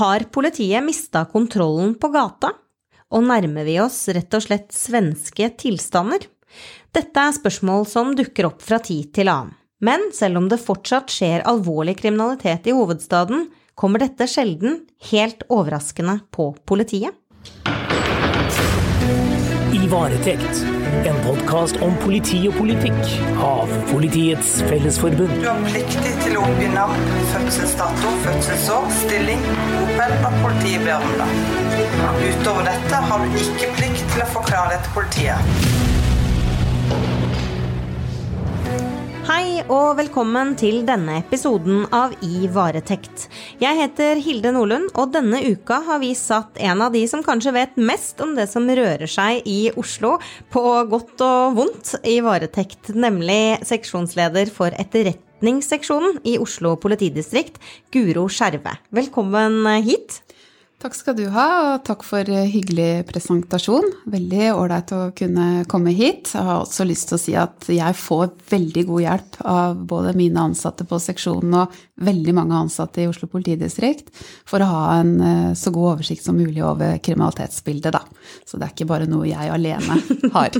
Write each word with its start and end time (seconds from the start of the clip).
Har 0.00 0.20
politiet 0.32 0.84
mista 0.84 1.26
kontrollen 1.28 1.90
på 2.00 2.08
gata? 2.08 2.54
Og 3.12 3.24
nærmer 3.28 3.66
vi 3.66 3.74
oss 3.82 3.98
rett 4.08 4.32
og 4.32 4.40
slett 4.46 4.70
svenske 4.72 5.50
tilstander? 5.60 6.22
Dette 6.96 7.20
er 7.20 7.34
spørsmål 7.36 7.84
som 7.90 8.14
dukker 8.16 8.48
opp 8.48 8.64
fra 8.64 8.78
tid 8.80 9.10
til 9.18 9.28
annen. 9.28 9.52
Men 9.84 10.06
selv 10.16 10.40
om 10.40 10.48
det 10.48 10.62
fortsatt 10.62 11.12
skjer 11.12 11.44
alvorlig 11.48 11.98
kriminalitet 12.00 12.70
i 12.72 12.76
hovedstaden, 12.76 13.50
kommer 13.76 14.00
dette 14.00 14.24
sjelden 14.24 14.86
helt 15.10 15.44
overraskende 15.52 16.16
på 16.32 16.48
politiet. 16.64 17.12
Varetekt, 19.90 20.66
en 21.04 21.16
podkast 21.24 21.80
om 21.82 21.96
politi 21.98 22.44
og 22.46 22.54
politikk 22.60 23.00
av 23.42 23.72
Politiets 23.88 24.60
Fellesforbund. 24.68 25.32
Du 25.42 25.48
har 25.48 25.58
pliktig 25.66 26.12
til 26.20 26.36
å 26.38 26.44
oppgi 26.46 26.68
navn, 26.70 27.10
fødselsdato, 27.32 28.12
fødselsår, 28.22 28.86
stilling, 29.00 29.42
bopel 29.72 30.14
og 30.20 30.38
politiet 30.44 30.86
ber 30.86 31.02
om 31.02 31.18
det. 31.18 31.28
Utover 32.28 32.70
dette 32.70 33.02
har 33.10 33.26
du 33.26 33.42
ikke 33.42 33.74
plikt 33.80 34.06
til 34.14 34.22
å 34.22 34.30
forklare 34.36 34.76
det 34.76 34.84
til 34.86 34.98
politiet. 35.00 36.09
Hei 39.30 39.60
og 39.70 39.92
velkommen 39.94 40.56
til 40.58 40.80
denne 40.82 41.20
episoden 41.20 41.84
av 41.94 42.16
I 42.26 42.48
varetekt. 42.50 43.28
Jeg 43.62 43.78
heter 43.78 44.18
Hilde 44.18 44.50
Nordlund, 44.56 44.88
og 44.98 45.12
denne 45.14 45.38
uka 45.52 45.76
har 45.86 46.00
vi 46.02 46.08
satt 46.18 46.58
en 46.58 46.82
av 46.82 46.90
de 46.96 47.04
som 47.06 47.22
kanskje 47.22 47.52
vet 47.54 47.78
mest 47.78 48.18
om 48.24 48.32
det 48.34 48.48
som 48.50 48.66
rører 48.66 49.06
seg 49.06 49.46
i 49.46 49.70
Oslo, 49.78 50.16
på 50.50 50.64
godt 50.90 51.22
og 51.22 51.54
vondt, 51.60 51.92
i 52.02 52.16
varetekt, 52.26 52.90
nemlig 52.90 53.60
seksjonsleder 53.70 54.50
for 54.50 54.74
etterretningsseksjonen 54.74 56.18
i 56.26 56.34
Oslo 56.42 56.74
politidistrikt, 56.82 57.62
Guro 57.94 58.26
Skjerve. 58.26 58.80
Velkommen 58.98 59.62
hit. 59.86 60.24
Takk 60.80 60.94
skal 60.96 61.12
du 61.12 61.26
ha, 61.28 61.46
og 61.74 61.82
takk 61.84 62.00
for 62.08 62.24
hyggelig 62.24 63.02
presentasjon. 63.10 63.84
Veldig 64.08 64.46
ålreit 64.54 64.92
å 64.96 65.00
kunne 65.12 65.66
komme 65.68 65.92
hit. 65.92 66.30
Jeg 66.32 66.46
har 66.46 66.62
også 66.62 66.86
lyst 66.88 67.10
til 67.10 67.18
å 67.18 67.20
si 67.20 67.34
at 67.36 67.68
jeg 67.68 67.96
får 68.00 68.30
veldig 68.48 68.84
god 68.88 69.04
hjelp 69.04 69.36
av 69.44 69.82
både 69.90 70.14
mine 70.16 70.46
ansatte 70.48 70.86
på 70.88 70.96
seksjonen 71.04 71.58
og 71.60 71.76
veldig 72.00 72.36
mange 72.38 72.62
ansatte 72.62 73.04
i 73.04 73.10
Oslo 73.10 73.28
politidistrikt 73.28 74.08
for 74.48 74.64
å 74.64 74.70
ha 74.70 74.82
en 75.02 75.12
eh, 75.20 75.52
så 75.52 75.68
god 75.74 75.98
oversikt 75.98 76.24
som 76.24 76.40
mulig 76.40 76.64
over 76.64 76.96
kriminalitetsbildet, 77.04 77.92
da. 78.00 78.00
Så 78.48 78.56
det 78.56 78.70
er 78.70 78.72
ikke 78.78 78.88
bare 78.88 79.10
noe 79.10 79.28
jeg 79.28 79.52
alene 79.52 80.00
har. 80.32 80.56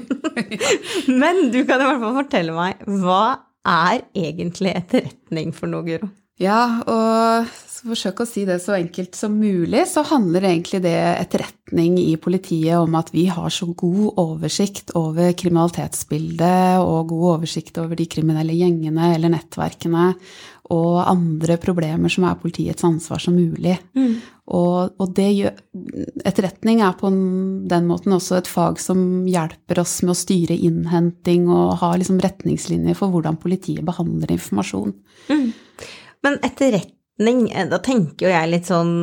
Men 1.25 1.47
du 1.49 1.63
kan 1.65 1.81
i 1.81 1.89
hvert 1.89 2.05
fall 2.05 2.19
fortelle 2.21 2.61
meg, 2.61 2.85
hva 3.01 3.25
er 3.65 4.05
egentlig 4.13 4.77
etterretning 4.85 5.57
for 5.57 5.73
noe, 5.73 5.89
Guro? 5.89 6.13
Ja, 6.41 6.61
og 6.89 7.51
forsøk 7.81 8.23
å 8.23 8.29
si 8.29 8.45
det 8.49 8.59
så 8.65 8.75
enkelt 8.77 9.17
som 9.17 9.37
mulig, 9.41 9.83
så 9.89 10.05
handler 10.09 10.47
egentlig 10.51 10.83
det 10.85 10.97
etterretning 10.97 11.97
i 12.01 12.15
politiet 12.21 12.77
om 12.81 12.97
at 12.99 13.13
vi 13.15 13.27
har 13.33 13.53
så 13.53 13.71
god 13.73 14.21
oversikt 14.21 14.95
over 14.99 15.33
kriminalitetsbildet 15.39 16.81
og 16.85 17.13
god 17.13 17.27
oversikt 17.37 17.81
over 17.81 17.99
de 17.99 18.09
kriminelle 18.11 18.57
gjengene 18.57 19.15
eller 19.15 19.33
nettverkene 19.37 20.11
og 20.71 21.01
andre 21.03 21.57
problemer 21.59 22.13
som 22.13 22.29
er 22.29 22.39
politiets 22.39 22.85
ansvar 22.87 23.19
som 23.23 23.35
mulig. 23.35 23.75
Mm. 23.99 24.21
Og, 24.55 25.01
og 25.03 25.19
gjør, 25.19 25.57
etterretning 26.27 26.83
er 26.87 26.95
på 26.99 27.11
den 27.11 27.89
måten 27.89 28.15
også 28.15 28.39
et 28.39 28.51
fag 28.51 28.79
som 28.83 29.27
hjelper 29.31 29.83
oss 29.83 29.99
med 30.05 30.15
å 30.15 30.21
styre 30.21 30.59
innhenting 30.59 31.49
og 31.51 31.81
ha 31.83 31.91
liksom 31.99 32.23
retningslinjer 32.23 32.99
for 32.99 33.11
hvordan 33.11 33.39
politiet 33.43 33.83
behandler 33.87 34.35
informasjon. 34.37 34.95
Mm. 35.31 35.51
Men 36.27 36.41
etterretning, 36.47 37.45
eh, 37.51 37.69
da 37.71 37.81
tenker 37.83 38.29
jo 38.29 38.33
jeg 38.33 38.51
litt 38.53 38.71
sånn 38.71 38.97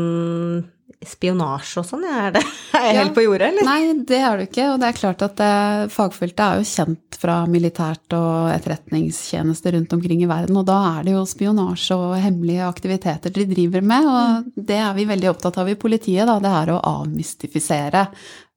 spionasje 1.05 1.81
og 1.81 1.85
sånn, 1.85 2.05
er, 2.09 2.31
det, 2.33 2.41
er 2.77 2.87
jeg 2.87 2.95
ja. 2.95 3.01
helt 3.03 3.13
på 3.15 3.25
jordet, 3.25 3.51
eller? 3.51 3.67
Nei, 3.67 4.05
det 4.07 4.21
er 4.23 4.39
du 4.39 4.45
ikke. 4.47 4.69
Og 4.73 4.79
det 4.81 4.89
er 4.89 4.97
klart 4.97 5.23
at 5.25 5.35
det, 5.39 5.49
eh, 5.49 5.91
fagfeltet 5.93 6.43
er 6.43 6.61
jo 6.61 6.69
kjent 6.71 7.17
fra 7.17 7.38
militært 7.49 8.13
og 8.13 8.50
etterretningstjeneste 8.53 9.73
rundt 9.73 9.94
omkring 9.97 10.23
i 10.23 10.29
verden. 10.29 10.57
Og 10.59 10.66
da 10.69 10.77
er 10.95 11.07
det 11.07 11.16
jo 11.16 11.23
spionasje 11.29 11.97
og 11.97 12.17
hemmelige 12.22 12.66
aktiviteter 12.67 13.33
de 13.33 13.45
driver 13.50 13.85
med. 13.94 14.09
Og 14.09 14.50
mm. 14.50 14.66
det 14.69 14.81
er 14.81 14.97
vi 14.97 15.07
veldig 15.09 15.31
opptatt 15.33 15.61
av 15.61 15.72
i 15.72 15.77
politiet, 15.79 16.27
da. 16.29 16.38
Det 16.44 16.53
er 16.61 16.73
å 16.73 16.81
avmystifisere 16.97 18.07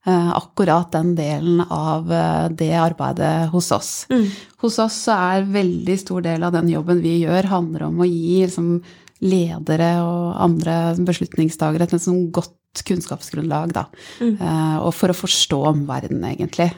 akkurat 0.08 0.92
den 0.92 1.12
delen 1.18 1.60
av 1.60 2.12
eh, 2.12 2.46
det 2.56 2.72
arbeidet 2.80 3.50
hos 3.52 3.70
oss. 3.76 3.90
Mm. 4.10 4.26
Hos 4.62 4.78
oss 4.80 4.96
så 5.06 5.16
er 5.16 5.50
veldig 5.52 5.98
stor 6.00 6.24
del 6.24 6.46
av 6.46 6.54
den 6.56 6.70
jobben 6.72 7.02
vi 7.04 7.18
gjør, 7.24 7.50
handler 7.50 7.88
om 7.90 8.00
å 8.00 8.08
gi 8.08 8.40
liksom, 8.46 8.78
ledere 9.20 9.90
og 10.00 10.38
andre 10.40 10.78
beslutningstagere 11.04 11.84
et 11.84 11.92
liksom, 11.98 12.30
godt 12.32 12.84
kunnskapsgrunnlag, 12.86 13.74
da. 13.76 13.84
Mm. 14.22 14.36
Eh, 14.40 14.78
og 14.80 14.94
for 14.96 15.12
å 15.12 15.18
forstå 15.20 15.60
omverdenen, 15.74 16.30
egentlig. 16.32 16.70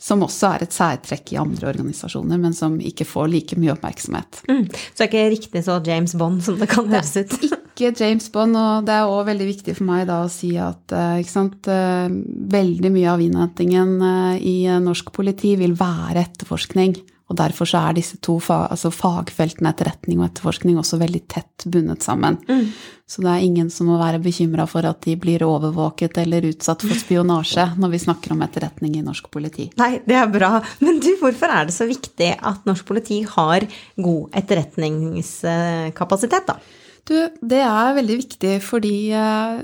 Som 0.00 0.22
også 0.24 0.54
er 0.54 0.62
et 0.64 0.72
særtrekk 0.72 1.34
i 1.34 1.40
andre 1.40 1.68
organisasjoner, 1.74 2.40
men 2.40 2.54
som 2.56 2.78
ikke 2.80 3.04
får 3.04 3.26
like 3.28 3.58
mye 3.60 3.74
oppmerksomhet. 3.74 4.40
Mm. 4.48 4.62
Så 4.72 4.96
det 4.96 5.04
er 5.04 5.10
ikke 5.10 5.32
riktig 5.34 5.64
så 5.66 5.76
James 5.84 6.14
Bond 6.16 6.40
som 6.46 6.56
det 6.60 6.70
kan 6.72 6.88
høres 6.88 7.12
ut? 7.20 7.36
ikke 7.80 7.92
James 8.00 8.28
Bond, 8.32 8.56
og 8.56 8.88
det 8.88 8.96
er 8.96 9.12
òg 9.12 9.28
veldig 9.28 9.48
viktig 9.48 9.76
for 9.76 9.88
meg 9.88 10.06
da 10.08 10.22
å 10.24 10.32
si 10.32 10.54
at 10.60 10.94
eh, 10.96 11.20
sant, 11.28 11.68
eh, 11.70 12.08
veldig 12.56 12.92
mye 12.92 13.12
av 13.12 13.22
innhentingen 13.24 13.94
eh, 14.08 14.34
i 14.40 14.56
norsk 14.82 15.12
politi 15.16 15.54
vil 15.60 15.76
være 15.78 16.24
etterforskning. 16.26 16.96
Og 17.30 17.36
derfor 17.38 17.68
så 17.70 17.78
er 17.86 17.94
disse 17.94 18.16
to 18.18 18.40
fag, 18.42 18.72
altså 18.74 18.90
fagfeltene 18.90 19.70
etterretning 19.70 20.18
og 20.18 20.26
etterforskning 20.26 20.80
også 20.80 20.98
veldig 20.98 21.20
tett 21.30 21.62
bundet 21.70 22.02
sammen. 22.02 22.40
Mm. 22.48 22.64
Så 23.10 23.22
det 23.22 23.30
er 23.30 23.44
ingen 23.46 23.70
som 23.70 23.86
må 23.90 23.98
være 24.00 24.18
bekymra 24.22 24.66
for 24.70 24.86
at 24.86 25.02
de 25.06 25.16
blir 25.18 25.42
overvåket 25.46 26.18
eller 26.22 26.48
utsatt 26.50 26.82
for 26.86 26.94
spionasje 26.98 27.64
når 27.78 27.88
vi 27.94 28.02
snakker 28.02 28.32
om 28.34 28.42
etterretning 28.46 28.92
i 28.98 29.06
norsk 29.06 29.30
politi. 29.30 29.70
Nei, 29.78 30.00
det 30.06 30.16
er 30.18 30.28
bra. 30.30 30.60
Men 30.82 31.00
du, 31.02 31.10
hvorfor 31.22 31.48
er 31.54 31.70
det 31.70 31.74
så 31.76 31.86
viktig 31.90 32.30
at 32.34 32.66
norsk 32.66 32.84
politi 32.86 33.22
har 33.30 33.66
god 33.94 34.28
etterretningskapasitet, 34.42 36.46
da? 36.50 36.58
Du, 37.06 37.14
det 37.40 37.62
er 37.64 37.94
veldig 37.96 38.16
viktig 38.20 38.60
fordi 38.62 39.10
eh, 39.16 39.60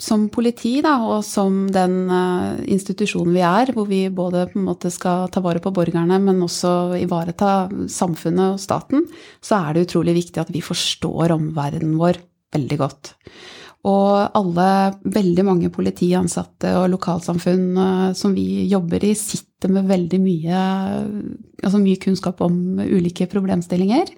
som 0.00 0.26
politi, 0.32 0.80
da, 0.82 0.96
og 1.06 1.22
som 1.26 1.64
den 1.72 1.96
uh, 2.10 2.58
institusjonen 2.66 3.34
vi 3.36 3.42
er, 3.46 3.70
hvor 3.74 3.86
vi 3.86 4.02
både 4.10 4.48
på 4.50 4.58
en 4.58 4.66
måte 4.66 4.90
skal 4.92 5.28
ta 5.32 5.42
vare 5.44 5.62
på 5.62 5.72
borgerne, 5.74 6.18
men 6.22 6.42
også 6.42 6.96
ivareta 6.98 7.68
samfunnet 7.90 8.56
og 8.56 8.62
staten, 8.62 9.06
så 9.44 9.60
er 9.60 9.74
det 9.74 9.86
utrolig 9.88 10.16
viktig 10.18 10.42
at 10.42 10.52
vi 10.54 10.64
forstår 10.64 11.36
omverdenen 11.36 11.98
vår 12.00 12.18
veldig 12.54 12.80
godt. 12.80 13.14
Og 13.84 14.36
alle, 14.38 14.66
veldig 15.12 15.44
mange 15.44 15.68
politiansatte 15.72 16.70
og 16.78 16.86
lokalsamfunn 16.94 17.64
uh, 17.76 18.12
som 18.16 18.32
vi 18.32 18.64
jobber 18.70 19.04
i, 19.04 19.12
sitter 19.18 19.72
med 19.74 19.90
veldig 19.90 20.20
mye, 20.24 20.62
altså 21.60 21.80
mye 21.82 22.00
kunnskap 22.00 22.40
om 22.44 22.80
ulike 22.80 23.28
problemstillinger. 23.28 24.14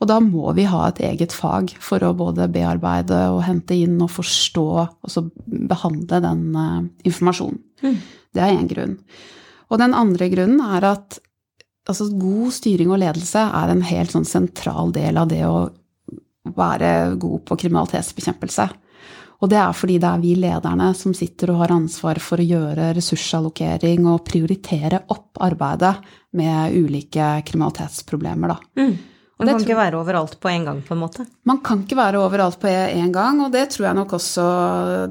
Og 0.00 0.08
da 0.08 0.16
må 0.24 0.54
vi 0.56 0.64
ha 0.68 0.86
et 0.88 1.02
eget 1.10 1.36
fag 1.36 1.74
for 1.84 2.00
å 2.04 2.14
både 2.16 2.48
bearbeide 2.52 3.26
og 3.34 3.44
hente 3.44 3.76
inn 3.76 4.00
og 4.00 4.12
forstå 4.16 4.66
og 4.80 5.12
så 5.12 5.26
behandle 5.44 6.22
den 6.24 6.46
uh, 6.56 6.80
informasjonen. 7.04 7.60
Mm. 7.84 8.00
Det 8.32 8.44
er 8.46 8.56
én 8.56 8.72
grunn. 8.72 8.96
Og 9.70 9.80
den 9.82 9.94
andre 9.96 10.32
grunnen 10.32 10.64
er 10.64 10.92
at 10.96 11.20
altså, 11.88 12.08
god 12.16 12.54
styring 12.56 12.92
og 12.92 13.02
ledelse 13.04 13.44
er 13.44 13.72
en 13.72 13.84
helt 13.84 14.16
sånn 14.16 14.28
sentral 14.28 14.94
del 14.96 15.20
av 15.20 15.28
det 15.28 15.44
å 15.44 15.68
være 16.56 17.18
god 17.20 17.44
på 17.48 17.58
kriminalitetsbekjempelse. 17.66 18.70
Og 19.40 19.48
det 19.48 19.60
er 19.60 19.76
fordi 19.76 19.98
det 20.00 20.08
er 20.08 20.22
vi 20.22 20.34
lederne 20.36 20.90
som 20.96 21.14
sitter 21.16 21.54
og 21.54 21.62
har 21.62 21.72
ansvar 21.74 22.20
for 22.22 22.40
å 22.40 22.48
gjøre 22.48 22.90
ressursallokering 22.96 24.08
og 24.10 24.24
prioritere 24.28 25.04
opp 25.14 25.40
arbeidet 25.40 25.94
med 26.36 26.76
ulike 26.76 27.38
kriminalitetsproblemer, 27.48 28.52
da. 28.52 28.60
Mm. 28.82 28.98
Man 29.40 29.48
kan 29.48 29.62
ikke 29.64 29.76
være 29.78 29.96
overalt 29.96 30.34
på 30.36 30.50
en 30.50 30.64
gang, 30.68 30.80
på 30.84 30.92
en 30.92 31.00
måte? 31.00 31.24
Man 31.48 31.62
kan 31.64 31.80
ikke 31.80 31.96
være 31.96 32.20
overalt 32.20 32.58
på 32.60 32.68
en 32.68 33.12
gang, 33.14 33.40
og 33.40 33.52
det 33.54 33.62
tror 33.72 33.86
jeg 33.86 33.96
nok 33.96 34.12
også 34.18 34.44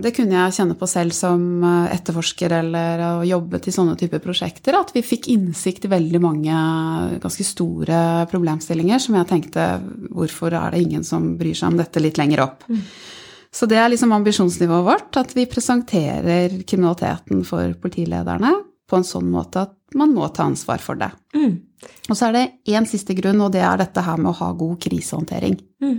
Det 0.04 0.12
kunne 0.14 0.38
jeg 0.38 0.56
kjenne 0.60 0.78
på 0.78 0.90
selv 0.90 1.16
som 1.18 1.64
eh, 1.66 1.96
etterforsker 1.96 2.54
eller 2.60 3.04
å 3.08 3.26
jobbe 3.26 3.62
til 3.64 3.74
sånne 3.74 3.98
typer 3.98 4.22
prosjekter, 4.22 4.78
at 4.78 4.94
vi 4.94 5.02
fikk 5.06 5.32
innsikt 5.34 5.88
i 5.88 5.94
veldig 5.96 6.22
mange 6.22 6.60
ganske 7.24 7.48
store 7.48 8.28
problemstillinger 8.30 9.02
som 9.02 9.18
jeg 9.18 9.32
tenkte 9.32 9.70
Hvorfor 10.14 10.54
er 10.54 10.76
det 10.76 10.84
ingen 10.86 11.08
som 11.08 11.32
bryr 11.40 11.58
seg 11.58 11.74
om 11.74 11.82
dette 11.82 12.04
litt 12.04 12.22
lenger 12.22 12.46
opp? 12.46 12.70
Mm. 12.70 12.84
Så 13.54 13.66
det 13.70 13.80
er 13.82 13.90
liksom 13.90 14.12
ambisjonsnivået 14.14 14.86
vårt, 14.86 15.18
at 15.18 15.34
vi 15.38 15.48
presenterer 15.50 16.62
kriminaliteten 16.70 17.42
for 17.48 17.74
politilederne 17.82 18.54
på 18.90 19.00
en 19.00 19.06
sånn 19.06 19.30
måte 19.32 19.66
at 19.66 19.76
man 19.98 20.14
må 20.14 20.28
ta 20.34 20.46
ansvar 20.50 20.82
for 20.84 21.00
det. 21.00 21.10
Mm. 21.34 21.58
Og 22.10 22.18
så 22.18 22.30
er 22.30 22.36
det 22.36 22.76
én 22.76 22.86
siste 22.90 23.16
grunn, 23.18 23.42
og 23.42 23.54
det 23.54 23.64
er 23.66 23.80
dette 23.82 24.04
her 24.06 24.20
med 24.22 24.32
å 24.34 24.40
ha 24.42 24.52
god 24.58 24.78
krisehåndtering. 24.86 25.58
Mm. 25.82 25.98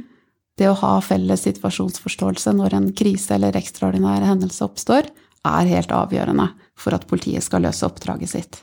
Det 0.60 0.68
å 0.68 0.78
ha 0.82 0.92
felles 1.02 1.46
situasjonsforståelse 1.46 2.52
når 2.58 2.76
en 2.76 2.88
krise 2.96 3.34
eller 3.36 3.56
ekstraordinær 3.58 4.26
hendelse 4.28 4.66
oppstår, 4.66 5.08
er 5.48 5.70
helt 5.70 5.94
avgjørende 5.96 6.50
for 6.78 6.94
at 6.94 7.06
politiet 7.08 7.46
skal 7.46 7.64
løse 7.64 7.86
oppdraget 7.86 8.30
sitt. 8.34 8.60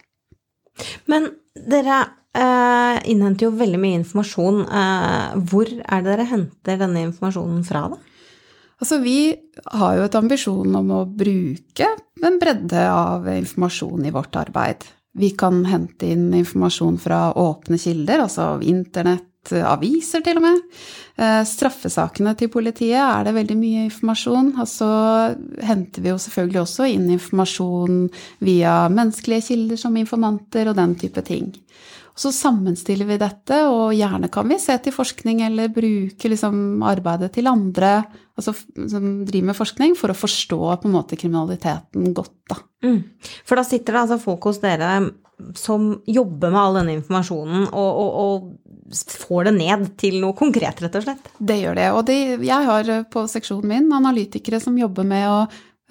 Men 1.10 1.32
dere 1.58 2.04
eh, 2.38 3.00
innhenter 3.10 3.48
jo 3.48 3.56
veldig 3.58 3.80
mye 3.82 4.02
informasjon. 4.04 4.62
Eh, 4.68 5.40
hvor 5.50 5.72
er 5.74 6.06
det 6.06 6.12
dere 6.12 6.28
henter 6.30 6.78
denne 6.84 7.08
informasjonen 7.08 7.66
fra, 7.66 7.88
da? 7.96 8.17
Altså, 8.78 9.00
vi 9.02 9.34
har 9.74 9.96
jo 9.98 10.06
et 10.06 10.18
ambisjon 10.20 10.76
om 10.78 10.92
å 10.94 11.06
bruke 11.10 11.88
en 12.26 12.38
bredde 12.42 12.84
av 12.92 13.26
informasjon 13.32 14.06
i 14.06 14.14
vårt 14.14 14.38
arbeid. 14.38 14.86
Vi 15.18 15.32
kan 15.34 15.64
hente 15.66 16.12
inn 16.14 16.30
informasjon 16.38 17.00
fra 17.02 17.32
åpne 17.34 17.80
kilder, 17.82 18.22
altså 18.28 18.60
internett, 18.62 19.24
aviser 19.48 20.22
til 20.26 20.38
og 20.38 20.44
med. 20.44 20.58
Eh, 21.18 21.40
straffesakene 21.48 22.34
til 22.38 22.50
politiet 22.52 23.00
er 23.00 23.24
det 23.26 23.34
veldig 23.38 23.56
mye 23.58 23.86
informasjon. 23.88 24.52
Og 24.60 24.68
så 24.70 24.90
henter 25.64 26.04
vi 26.04 26.12
jo 26.12 26.20
selvfølgelig 26.22 26.62
også 26.62 26.90
inn 26.92 27.08
informasjon 27.16 28.02
via 28.44 28.76
menneskelige 28.92 29.48
kilder 29.48 29.80
som 29.80 29.98
informanter 29.98 30.70
og 30.70 30.78
den 30.78 30.98
type 31.00 31.24
ting. 31.26 31.54
Så 32.18 32.34
sammenstiller 32.34 33.08
vi 33.08 33.20
dette, 33.22 33.64
og 33.70 33.96
gjerne 33.96 34.30
kan 34.34 34.50
vi 34.50 34.60
se 34.60 34.76
til 34.84 34.94
forskning 34.94 35.44
eller 35.48 35.74
bruke 35.74 36.30
liksom 36.34 36.84
arbeidet 36.86 37.32
til 37.38 37.50
andre 37.50 38.02
altså, 38.38 38.54
som 38.90 39.08
driver 39.28 39.52
med 39.52 39.58
forskning, 39.58 39.96
for 40.00 40.14
å 40.14 40.18
forstå 40.18 40.60
på 40.82 40.90
en 40.90 40.96
måte 40.96 41.20
kriminaliteten 41.20 42.12
godt. 42.18 42.36
Da. 42.50 42.60
Mm. 42.86 43.00
For 43.48 43.60
da 43.60 43.66
sitter 43.68 43.96
det 43.96 44.04
altså 44.06 44.20
folk 44.22 44.50
hos 44.50 44.62
dere 44.64 44.92
som 45.58 45.92
jobber 46.10 46.50
med 46.50 46.60
all 46.62 46.80
denne 46.80 46.98
informasjonen, 46.98 47.68
og, 47.70 48.02
og, 48.02 48.18
og 48.24 49.08
får 49.28 49.50
det 49.50 49.56
ned 49.58 49.88
til 50.00 50.20
noe 50.24 50.38
konkret, 50.38 50.82
rett 50.82 50.98
og 50.98 51.06
slett? 51.06 51.32
Det 51.38 51.60
gjør 51.62 51.78
det. 51.78 51.88
Og 51.94 52.04
det, 52.08 52.20
jeg 52.48 52.70
har 52.70 52.92
på 53.14 53.26
seksjonen 53.30 53.74
min 53.74 53.90
analytikere 53.94 54.62
som 54.64 54.78
jobber 54.80 55.06
med 55.08 55.28
å 55.30 55.40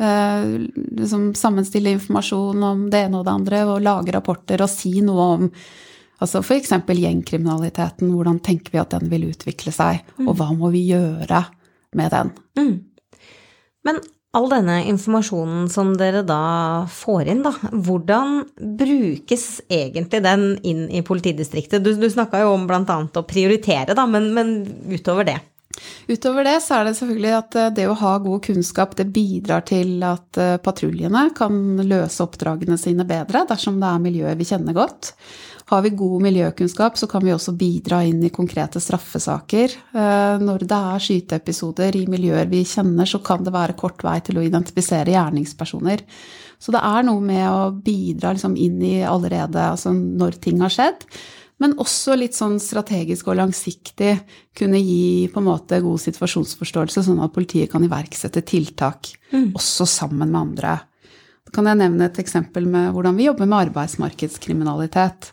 eh, 0.03 0.57
liksom 0.99 1.29
sammenstille 1.39 1.95
informasjon 1.95 2.71
om 2.71 2.87
det 2.91 3.07
ene 3.07 3.21
og 3.21 3.29
det 3.29 3.37
andre, 3.37 3.65
og 3.69 3.85
lage 3.87 4.17
rapporter 4.17 4.65
og 4.65 4.73
si 4.73 4.99
noe 5.05 5.33
om 5.37 5.53
Altså 6.17 6.41
f.eks. 6.41 6.71
gjengkriminaliteten. 6.73 8.09
Hvordan 8.09 8.39
tenker 8.41 8.73
vi 8.73 8.79
at 8.81 8.95
den 8.95 9.11
vil 9.13 9.27
utvikle 9.29 9.69
seg, 9.69 9.99
mm. 10.17 10.31
og 10.31 10.39
hva 10.39 10.47
må 10.57 10.71
vi 10.73 10.87
gjøre 10.89 11.43
med 11.99 12.13
den? 12.15 12.33
Mm. 12.59 12.77
Men 13.87 14.01
all 14.37 14.49
denne 14.53 14.81
informasjonen 14.91 15.69
som 15.73 15.95
dere 15.97 16.23
da 16.27 16.85
får 16.93 17.31
inn, 17.33 17.43
da, 17.47 17.55
hvordan 17.73 18.43
brukes 18.79 19.47
egentlig 19.73 20.21
den 20.27 20.49
inn 20.67 20.87
i 20.93 21.05
politidistriktet? 21.07 21.85
Du, 21.85 21.95
du 21.97 22.09
snakka 22.13 22.43
jo 22.45 22.53
om 22.57 22.67
bl.a. 22.69 22.99
å 23.07 23.27
prioritere, 23.29 23.97
da, 23.97 24.05
men, 24.11 24.33
men 24.37 24.57
utover 24.93 25.29
det? 25.29 25.39
Utover 26.09 26.47
det 26.47 26.61
så 26.65 26.79
er 26.79 26.89
det 26.89 26.95
selvfølgelig 26.99 27.35
at 27.39 27.59
eh, 27.59 27.73
det 27.77 27.89
å 27.91 27.99
ha 28.01 28.15
god 28.23 28.45
kunnskap, 28.47 28.95
det 28.99 29.09
bidrar 29.15 29.67
til 29.69 29.99
at 30.07 30.41
eh, 30.41 30.57
patruljene 30.63 31.29
kan 31.37 31.59
løse 31.83 32.23
oppdragene 32.25 32.79
sine 32.81 33.07
bedre 33.09 33.45
dersom 33.51 33.81
det 33.83 33.91
er 33.91 34.07
miljøet 34.07 34.41
vi 34.41 34.49
kjenner 34.49 34.77
godt. 34.77 35.13
Har 35.67 35.83
vi 35.83 35.91
god 35.99 36.23
miljøkunnskap, 36.23 36.95
så 36.99 37.09
kan 37.11 37.25
vi 37.27 37.33
også 37.35 37.57
bidra 37.59 38.05
inn 38.07 38.21
i 38.23 38.31
konkrete 38.31 38.79
straffesaker. 38.79 39.73
Eh, 39.99 40.37
når 40.39 40.63
det 40.63 40.81
er 40.95 41.03
skyteepisoder 41.03 41.99
i 41.99 42.05
miljøer 42.11 42.47
vi 42.51 42.63
kjenner, 42.63 43.09
så 43.11 43.19
kan 43.19 43.43
det 43.43 43.55
være 43.55 43.75
kort 43.79 44.05
vei 44.07 44.21
til 44.23 44.39
å 44.39 44.45
identifisere 44.47 45.17
gjerningspersoner. 45.17 46.05
Så 46.63 46.73
det 46.73 46.85
er 46.87 47.03
noe 47.05 47.21
med 47.21 47.49
å 47.51 47.73
bidra 47.75 48.33
liksom 48.37 48.55
inn 48.57 48.79
i 48.79 49.01
allerede 49.05 49.73
altså 49.73 49.91
når 49.93 50.39
ting 50.47 50.63
har 50.63 50.73
skjedd. 50.73 51.03
Men 51.63 51.77
også 51.81 52.17
litt 52.19 52.37
sånn 52.37 52.59
strategisk 52.61 53.31
og 53.31 53.39
langsiktig 53.39 54.13
kunne 54.57 54.81
gi 54.83 55.29
på 55.33 55.41
en 55.41 55.49
måte 55.49 55.81
god 55.85 56.03
situasjonsforståelse, 56.03 57.07
sånn 57.07 57.23
at 57.25 57.33
politiet 57.33 57.73
kan 57.73 57.85
iverksette 57.87 58.45
tiltak, 58.45 59.09
mm. 59.33 59.55
også 59.57 59.89
sammen 59.89 60.29
med 60.29 60.41
andre. 60.43 60.75
Da 61.47 61.55
kan 61.55 61.71
jeg 61.71 61.81
nevne 61.81 62.11
et 62.11 62.19
eksempel 62.21 62.67
med 62.69 62.91
hvordan 62.93 63.17
vi 63.17 63.29
jobber 63.29 63.49
med 63.49 63.71
arbeidsmarkedskriminalitet. 63.71 65.31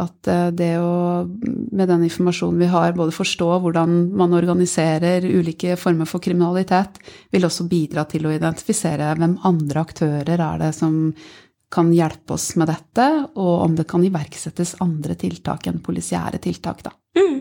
At 0.00 0.30
eh, 0.32 0.48
det 0.56 0.72
å, 0.80 1.26
med 1.28 1.90
den 1.90 2.06
informasjonen 2.06 2.62
vi 2.62 2.70
har, 2.72 2.96
både 2.96 3.14
forstå 3.14 3.50
hvordan 3.62 3.98
man 4.16 4.34
organiserer 4.34 5.26
ulike 5.28 5.76
former 5.78 6.08
for 6.08 6.24
kriminalitet, 6.24 6.98
vil 7.30 7.46
også 7.46 7.68
bidra 7.70 8.06
til 8.10 8.26
å 8.26 8.34
identifisere 8.34 9.12
hvem 9.20 9.36
andre 9.46 9.84
aktører 9.84 10.34
er 10.40 10.64
det 10.64 10.72
som 10.78 10.96
kan 11.70 11.92
hjelpe 11.94 12.34
oss 12.34 12.52
med 12.58 12.70
dette, 12.70 13.06
og 13.38 13.64
om 13.66 13.76
det 13.78 13.86
kan 13.90 14.02
iverksettes 14.04 14.76
andre 14.82 15.14
tiltak 15.18 15.68
enn 15.70 15.78
polisiære 15.84 16.40
tiltak, 16.42 16.82
da. 16.86 16.94
Mm. 17.18 17.38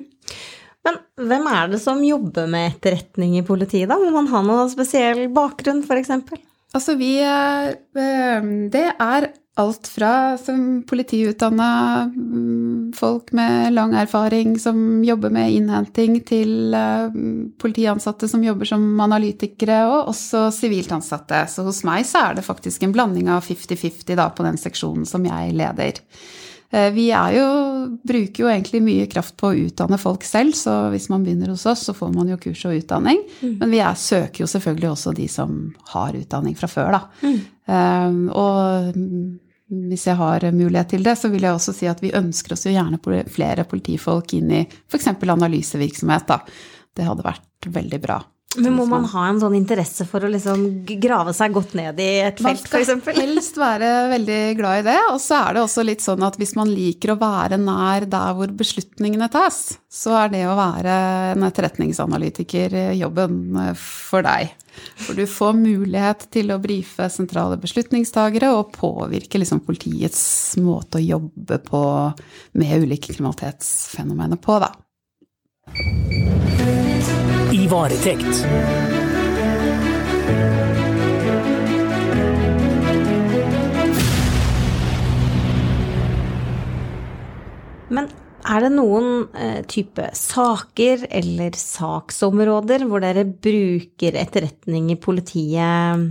Men 0.85 0.99
hvem 1.29 1.47
er 1.51 1.71
det 1.73 1.81
som 1.83 2.03
jobber 2.05 2.47
med 2.51 2.69
etterretning 2.75 3.35
i 3.39 3.45
politiet, 3.45 3.89
da? 3.89 3.97
Må 3.99 4.13
man 4.15 4.29
ha 4.31 4.43
noen 4.45 4.71
spesiell 4.71 5.25
bakgrunn, 5.33 5.81
f.eks.? 5.83 6.13
Altså, 6.69 6.93
vi 6.99 7.15
eh, 7.25 8.49
Det 8.69 8.85
er 8.93 9.31
alt 9.59 9.87
fra 9.91 10.37
som 10.39 10.83
politiutdanna 10.87 11.69
mm, 12.15 12.93
folk 12.97 13.31
med 13.35 13.73
lang 13.73 13.93
erfaring 13.93 14.55
som 14.59 15.03
jobber 15.03 15.33
med 15.35 15.51
innhenting, 15.51 16.19
til 16.25 16.73
eh, 16.73 17.19
politiansatte 17.61 18.29
som 18.31 18.43
jobber 18.43 18.69
som 18.69 18.85
analytikere, 19.03 19.81
og 19.91 20.13
også 20.13 20.47
sivilt 20.55 20.93
ansatte. 20.95 21.43
Så 21.51 21.65
hos 21.67 21.83
meg 21.87 22.07
så 22.07 22.29
er 22.29 22.39
det 22.39 22.47
faktisk 22.47 22.85
en 22.87 22.95
blanding 22.95 23.31
av 23.31 23.43
50-50 23.45 24.23
på 24.35 24.47
den 24.47 24.61
seksjonen 24.61 25.09
som 25.09 25.27
jeg 25.27 25.57
leder. 25.59 25.99
Eh, 26.71 26.91
vi 26.93 27.07
jo, 27.09 27.45
bruker 28.03 28.43
jo 28.43 28.49
egentlig 28.49 28.81
mye 28.85 29.07
kraft 29.09 29.35
på 29.39 29.49
å 29.49 29.57
utdanne 29.57 29.97
folk 29.97 30.23
selv, 30.27 30.53
så 30.57 30.91
hvis 30.93 31.09
man 31.09 31.25
begynner 31.25 31.49
hos 31.49 31.65
oss, 31.69 31.87
så 31.87 31.95
får 31.97 32.13
man 32.13 32.29
jo 32.29 32.37
kurs 32.41 32.61
og 32.69 32.77
utdanning. 32.77 33.23
Mm. 33.41 33.55
Men 33.63 33.73
vi 33.73 33.81
er, 33.81 33.97
søker 33.97 34.43
jo 34.43 34.49
selvfølgelig 34.49 34.91
også 34.91 35.15
de 35.17 35.27
som 35.31 35.59
har 35.95 36.17
utdanning 36.19 36.57
fra 36.59 36.69
før, 36.69 36.99
da. 36.99 37.01
Mm. 37.25 37.39
Um, 37.69 38.21
og 38.33 38.99
hvis 39.69 40.07
jeg 40.09 40.17
har 40.17 40.45
mulighet 40.55 40.95
til 40.95 41.05
det, 41.05 41.15
så 41.19 41.29
vil 41.29 41.45
jeg 41.45 41.55
også 41.55 41.75
si 41.77 41.89
at 41.89 42.01
vi 42.01 42.15
ønsker 42.17 42.55
oss 42.55 42.65
jo 42.65 42.73
gjerne 42.73 42.99
flere 43.29 43.67
politifolk 43.69 44.33
inn 44.39 44.51
i 44.61 44.65
f.eks. 44.65 45.11
analysevirksomhet, 45.13 46.27
da. 46.29 46.41
Det 46.97 47.05
hadde 47.05 47.25
vært 47.25 47.69
veldig 47.69 48.01
bra. 48.01 48.19
Men 48.57 48.73
må 48.73 48.87
man 48.89 49.03
ha 49.11 49.27
en 49.29 49.37
sånn 49.37 49.53
interesse 49.59 50.07
for 50.09 50.25
å 50.25 50.29
liksom 50.31 50.63
grave 51.03 51.35
seg 51.37 51.53
godt 51.53 51.75
ned 51.77 51.99
i 52.01 52.07
et 52.25 52.39
felt, 52.41 52.63
f.eks.? 52.65 52.89
Man 52.89 53.03
skal 53.05 53.19
helst 53.27 53.59
være 53.61 53.91
veldig 54.09 54.39
glad 54.57 54.79
i 54.79 54.85
det. 54.87 54.97
Og 55.11 55.19
så 55.21 55.43
er 55.43 55.53
det 55.53 55.61
også 55.61 55.85
litt 55.85 56.01
sånn 56.01 56.25
at 56.25 56.39
hvis 56.41 56.55
man 56.57 56.71
liker 56.73 57.13
å 57.13 57.19
være 57.21 57.59
nær 57.61 58.07
der 58.09 58.33
hvor 58.39 58.49
beslutningene 58.57 59.29
tas, 59.29 59.77
så 59.85 60.17
er 60.23 60.33
det 60.33 60.41
å 60.49 60.57
være 60.57 60.95
en 61.35 61.45
etterretningsanalytiker 61.45 62.79
jobben 62.97 63.37
for 63.77 64.25
deg. 64.25 64.55
For 64.99 65.17
du 65.17 65.25
får 65.29 65.55
mulighet 65.57 66.27
til 66.33 66.53
å 66.53 66.59
brife 66.61 67.09
sentrale 67.13 67.57
beslutningstagere 67.61 68.51
og 68.57 68.73
påvirke 68.75 69.41
liksom 69.41 69.63
politiets 69.65 70.21
måte 70.61 70.99
å 70.99 71.05
jobbe 71.05 71.59
på 71.65 71.81
med 72.59 72.85
ulike 72.85 73.13
kriminalitetsfenomener 73.15 74.39
på, 74.43 74.59
da 74.63 74.73
i 77.51 77.67
varetekt. 77.67 78.45
Men 87.87 88.09
er 88.47 88.65
det 88.65 88.71
noen 88.73 89.27
eh, 89.35 89.61
type 89.69 90.09
saker 90.15 91.07
eller 91.09 91.57
saksområder 91.59 92.85
hvor 92.89 93.03
dere 93.03 93.25
bruker 93.27 94.17
etterretning 94.19 94.91
i 94.93 94.99
politiet 94.99 96.05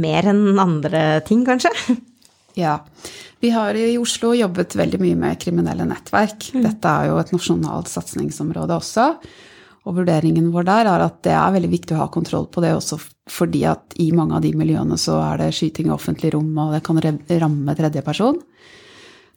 mer 0.00 0.30
enn 0.30 0.60
andre 0.60 1.20
ting, 1.26 1.44
kanskje? 1.48 1.72
Ja. 2.58 2.80
Vi 3.40 3.52
har 3.54 3.76
i 3.78 3.94
Oslo 4.00 4.32
jobbet 4.34 4.74
veldig 4.76 4.98
mye 5.00 5.16
med 5.16 5.38
kriminelle 5.40 5.86
nettverk. 5.88 6.50
Mm. 6.52 6.64
Dette 6.66 6.90
er 6.90 7.08
jo 7.08 7.20
et 7.20 7.30
nasjonalt 7.32 7.88
satsingsområde 7.88 8.76
også. 8.76 9.06
Og 9.88 9.96
vurderingen 9.96 10.50
vår 10.52 10.66
der 10.68 10.90
er 10.90 11.06
at 11.06 11.22
det 11.24 11.32
er 11.32 11.54
veldig 11.54 11.70
viktig 11.72 11.96
å 11.96 12.02
ha 12.02 12.10
kontroll 12.12 12.50
på 12.52 12.60
det 12.64 12.74
også 12.76 12.98
fordi 13.30 13.62
at 13.70 13.94
i 14.02 14.10
mange 14.16 14.36
av 14.36 14.44
de 14.44 14.50
miljøene 14.58 14.98
så 14.98 15.16
er 15.22 15.40
det 15.40 15.52
skyting 15.56 15.88
i 15.88 15.94
offentlig 15.94 16.32
rom, 16.34 16.50
og 16.58 16.74
det 16.74 16.82
kan 16.84 16.98
ramme 17.00 17.76
tredjeperson. 17.78 18.40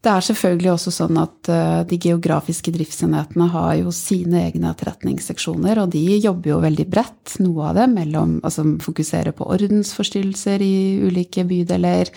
Det 0.03 0.11
er 0.11 0.23
selvfølgelig 0.25 0.71
også 0.73 0.91
sånn 0.91 1.17
at 1.21 1.49
eh, 1.51 1.81
de 1.87 1.97
geografiske 2.05 2.73
driftsenhetene 2.75 3.45
har 3.53 3.69
jo 3.79 3.93
sine 3.95 4.41
egne 4.49 4.73
etterretningsseksjoner, 4.73 5.79
og 5.79 5.93
de 5.93 6.17
jobber 6.17 6.51
jo 6.51 6.63
veldig 6.65 6.85
bredt, 6.91 7.37
noe 7.39 7.69
av 7.69 7.77
det 7.79 7.87
mellom 7.93 8.33
Altså 8.43 8.65
fokuserer 8.83 9.31
på 9.37 9.47
ordensforstyrrelser 9.55 10.65
i 10.65 10.75
ulike 11.07 11.45
bydeler, 11.47 12.11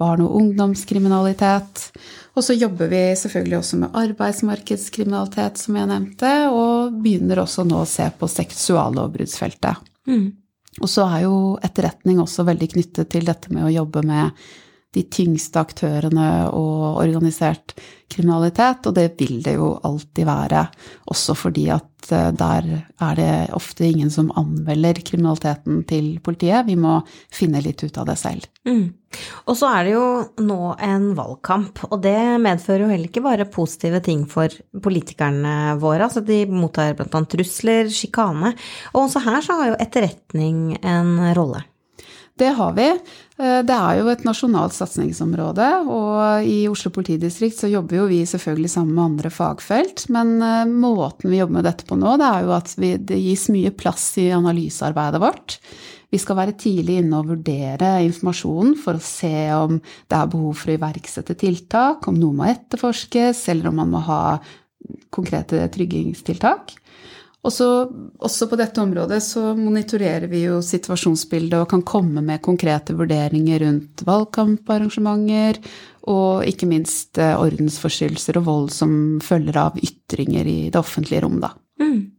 barn- 0.00 0.24
og 0.24 0.32
ungdomskriminalitet. 0.40 1.90
Og 2.36 2.44
så 2.44 2.56
jobber 2.56 2.88
vi 2.88 3.02
selvfølgelig 3.20 3.58
også 3.58 3.82
med 3.84 4.00
arbeidsmarkedskriminalitet, 4.00 5.60
som 5.60 5.76
jeg 5.76 5.92
nevnte, 5.92 6.34
og 6.52 6.98
begynner 7.04 7.44
også 7.44 7.64
nå 7.68 7.82
å 7.82 7.88
se 7.88 8.08
på 8.16 8.28
seksuallovbruddsfeltet. 8.32 9.88
Mm. 10.08 10.28
Og 10.80 10.88
så 10.92 11.04
er 11.08 11.24
jo 11.24 11.36
etterretning 11.64 12.20
også 12.20 12.44
veldig 12.48 12.68
knyttet 12.74 13.12
til 13.12 13.28
dette 13.28 13.52
med 13.52 13.64
å 13.64 13.72
jobbe 13.72 14.04
med 14.08 14.48
de 14.96 15.04
tyngste 15.12 15.60
aktørene 15.60 16.30
og 16.56 17.02
organisert 17.02 17.76
kriminalitet, 18.12 18.86
og 18.86 18.94
det 18.96 19.10
vil 19.18 19.40
det 19.44 19.56
jo 19.56 19.74
alltid 19.84 20.28
være. 20.28 20.62
Også 21.10 21.34
fordi 21.36 21.66
at 21.74 22.12
eh, 22.14 22.28
der 22.38 22.68
er 23.02 23.18
det 23.18 23.32
ofte 23.56 23.88
ingen 23.88 24.12
som 24.14 24.30
anmelder 24.38 25.02
kriminaliteten 25.04 25.82
til 25.90 26.14
politiet. 26.24 26.68
Vi 26.68 26.78
må 26.80 27.00
finne 27.34 27.60
litt 27.64 27.82
ut 27.82 27.98
av 27.98 28.06
det 28.08 28.16
selv. 28.20 28.46
Mm. 28.68 28.86
Og 29.50 29.58
så 29.58 29.70
er 29.72 29.86
det 29.86 29.94
jo 29.96 30.06
nå 30.46 30.60
en 30.86 31.10
valgkamp, 31.18 31.84
og 31.90 32.00
det 32.04 32.18
medfører 32.44 32.86
jo 32.86 32.90
heller 32.92 33.10
ikke 33.10 33.26
bare 33.26 33.50
positive 33.50 34.02
ting 34.06 34.26
for 34.30 34.52
politikerne 34.84 35.76
våre. 35.82 36.06
Altså 36.06 36.22
de 36.24 36.44
mottar 36.50 36.94
bl.a. 36.98 37.24
trusler, 37.36 37.90
sjikane, 37.92 38.54
og 38.94 39.06
også 39.08 39.24
her 39.26 39.42
så 39.44 39.60
har 39.60 39.72
jo 39.72 39.80
etterretning 39.82 40.76
en 40.82 41.16
rolle. 41.36 41.66
Det 42.36 42.50
har 42.52 42.72
vi. 42.76 42.90
Eh, 43.36 43.58
det 43.68 43.74
er 43.74 43.98
jo 43.98 44.08
et 44.08 44.22
nasjonalt 44.24 44.72
satsingsområde, 44.72 45.66
og 45.92 46.46
i 46.48 46.62
Oslo 46.70 46.92
politidistrikt 46.94 47.58
så 47.60 47.68
jobber 47.68 48.00
jo 48.00 48.06
vi 48.08 48.22
selvfølgelig 48.28 48.70
sammen 48.72 48.94
med 48.96 49.04
andre 49.10 49.32
fagfelt, 49.34 50.06
men 50.14 50.38
eh, 50.40 50.62
måten 50.70 51.28
vi 51.28 51.42
jobber 51.42 51.58
med 51.58 51.68
dette 51.68 51.84
på 51.88 51.98
nå, 52.00 52.14
det 52.20 52.30
er 52.30 52.46
jo 52.46 52.54
at 52.56 52.72
vi, 52.80 52.94
det 52.96 53.20
gis 53.20 53.50
mye 53.52 53.74
plass 53.76 54.08
i 54.22 54.30
analysearbeidet 54.36 55.20
vårt. 55.20 55.58
Vi 56.14 56.20
skal 56.22 56.38
være 56.38 56.56
tidlig 56.56 57.00
inne 57.02 57.18
og 57.20 57.32
vurdere 57.34 57.98
informasjonen 58.06 58.76
for 58.80 58.96
å 58.96 59.04
se 59.04 59.34
om 59.52 59.76
det 59.82 60.16
er 60.16 60.32
behov 60.32 60.54
for 60.56 60.72
å 60.72 60.78
iverksette 60.78 61.36
tiltak, 61.36 62.08
om 62.08 62.16
noe 62.16 62.38
må 62.38 62.48
etterforskes, 62.48 63.42
eller 63.52 63.68
om 63.68 63.82
man 63.82 63.92
må 63.92 64.00
ha 64.06 64.20
konkrete 65.12 65.60
tryggingstiltak. 65.74 66.72
Og 67.44 67.52
så, 67.54 67.66
også 68.26 68.48
på 68.50 68.56
dette 68.58 68.80
området 68.82 69.20
så 69.22 69.52
monitorerer 69.54 70.26
vi 70.30 70.42
jo 70.48 70.58
situasjonsbildet 70.64 71.60
og 71.60 71.68
kan 71.70 71.84
komme 71.86 72.24
med 72.24 72.42
konkrete 72.42 72.96
vurderinger 72.98 73.62
rundt 73.62 74.02
valgkamparrangementer, 74.08 75.60
og 76.10 76.42
ikke 76.46 76.68
minst 76.70 77.20
eh, 77.22 77.36
ordensforstyrrelser 77.38 78.40
og 78.40 78.48
vold 78.48 78.74
som 78.74 78.92
følger 79.22 79.60
av 79.62 79.78
ytringer 79.78 80.46
i 80.50 80.58
det 80.70 80.80
offentlige 80.80 81.22
rom, 81.22 81.38
da. 81.42 81.52
Mm. 81.82 82.16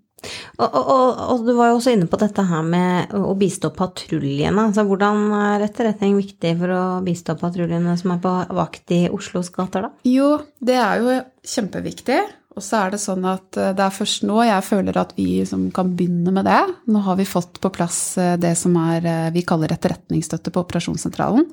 Og, 0.57 0.65
og, 0.65 1.19
og, 1.21 1.43
du 1.45 1.51
var 1.53 1.69
jo 1.69 1.77
også 1.77 1.93
inne 1.93 2.07
på 2.09 2.17
dette 2.19 2.43
her 2.49 2.63
med 2.65 3.13
å 3.15 3.35
bistå 3.37 3.69
patruljene. 3.75 4.63
Altså, 4.63 4.83
hvordan 4.87 5.27
er 5.37 5.67
etterretning 5.67 6.17
viktig 6.17 6.55
for 6.61 6.73
å 6.73 6.83
bistå 7.05 7.37
patruljene 7.39 7.93
som 7.99 8.15
er 8.15 8.23
på 8.23 8.33
vakt 8.57 8.95
i 8.95 9.03
Oslos 9.13 9.51
gater, 9.53 9.87
da? 9.87 10.07
Jo, 10.09 10.33
det 10.57 10.79
er 10.81 11.03
jo 11.03 11.19
kjempeviktig. 11.53 12.19
Og 12.57 12.63
så 12.65 12.79
er 12.81 12.93
det 12.93 13.01
sånn 13.01 13.25
at 13.29 13.57
eh, 13.59 13.73
det 13.77 13.85
er 13.85 13.93
først 13.93 14.25
nå 14.25 14.41
jeg 14.47 14.65
føler 14.65 14.97
at 14.97 15.13
vi 15.17 15.43
som 15.45 15.67
kan 15.73 15.93
begynne 15.97 16.33
med 16.33 16.47
det. 16.49 16.61
Nå 16.89 17.03
har 17.05 17.19
vi 17.19 17.27
fått 17.29 17.61
på 17.61 17.71
plass 17.73 17.99
eh, 18.21 18.33
det 18.41 18.55
som 18.57 18.73
er, 18.81 19.05
eh, 19.05 19.33
vi 19.35 19.45
kaller 19.45 19.75
etterretningsstøtte 19.75 20.53
på 20.53 20.65
operasjonssentralen. 20.65 21.45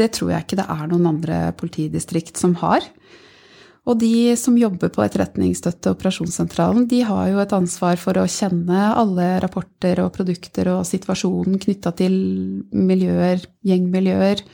Det 0.00 0.08
tror 0.16 0.32
jeg 0.32 0.46
ikke 0.46 0.62
det 0.62 0.68
er 0.72 0.86
noen 0.88 1.10
andre 1.10 1.42
politidistrikt 1.60 2.40
som 2.40 2.56
har. 2.62 2.86
Og 3.88 3.96
de 4.00 4.36
som 4.36 4.56
jobber 4.60 4.90
på 4.92 5.02
etterretningsstøtte 5.04 5.92
operasjonssentralen, 5.92 6.86
de 6.88 7.00
har 7.04 7.30
jo 7.32 7.40
et 7.42 7.54
ansvar 7.56 8.00
for 8.00 8.16
å 8.20 8.28
kjenne 8.28 8.90
alle 8.92 9.32
rapporter 9.42 10.02
og 10.04 10.12
produkter 10.14 10.68
og 10.72 10.84
situasjonen 10.88 11.60
knytta 11.60 11.92
til 11.98 12.14
miljøer, 12.76 13.42
gjengmiljøer, 13.66 14.44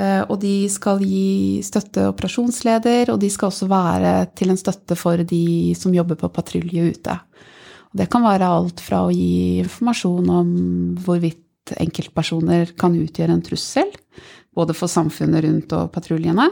og 0.00 0.38
de 0.40 0.70
skal 0.72 1.02
gi 1.04 1.60
støtte 1.60 2.06
operasjonsleder, 2.08 3.10
og 3.12 3.18
de 3.20 3.28
skal 3.28 3.50
også 3.50 3.66
være 3.68 4.12
til 4.38 4.52
en 4.52 4.60
støtte 4.60 4.96
for 4.96 5.20
de 5.20 5.74
som 5.76 5.92
jobber 5.92 6.16
på 6.16 6.30
patrulje 6.32 6.86
ute. 6.94 7.16
Og 7.92 8.00
det 8.00 8.08
kan 8.12 8.24
være 8.24 8.48
alt 8.48 8.80
fra 8.80 9.02
å 9.04 9.12
gi 9.12 9.60
informasjon 9.60 10.30
om 10.32 10.54
hvorvidt 11.04 11.74
enkeltpersoner 11.76 12.72
kan 12.78 12.96
utgjøre 12.96 13.36
en 13.36 13.44
trussel, 13.44 13.92
både 14.56 14.74
for 14.76 14.90
samfunnet 14.90 15.44
rundt 15.44 15.76
og 15.76 15.92
patruljene, 15.92 16.48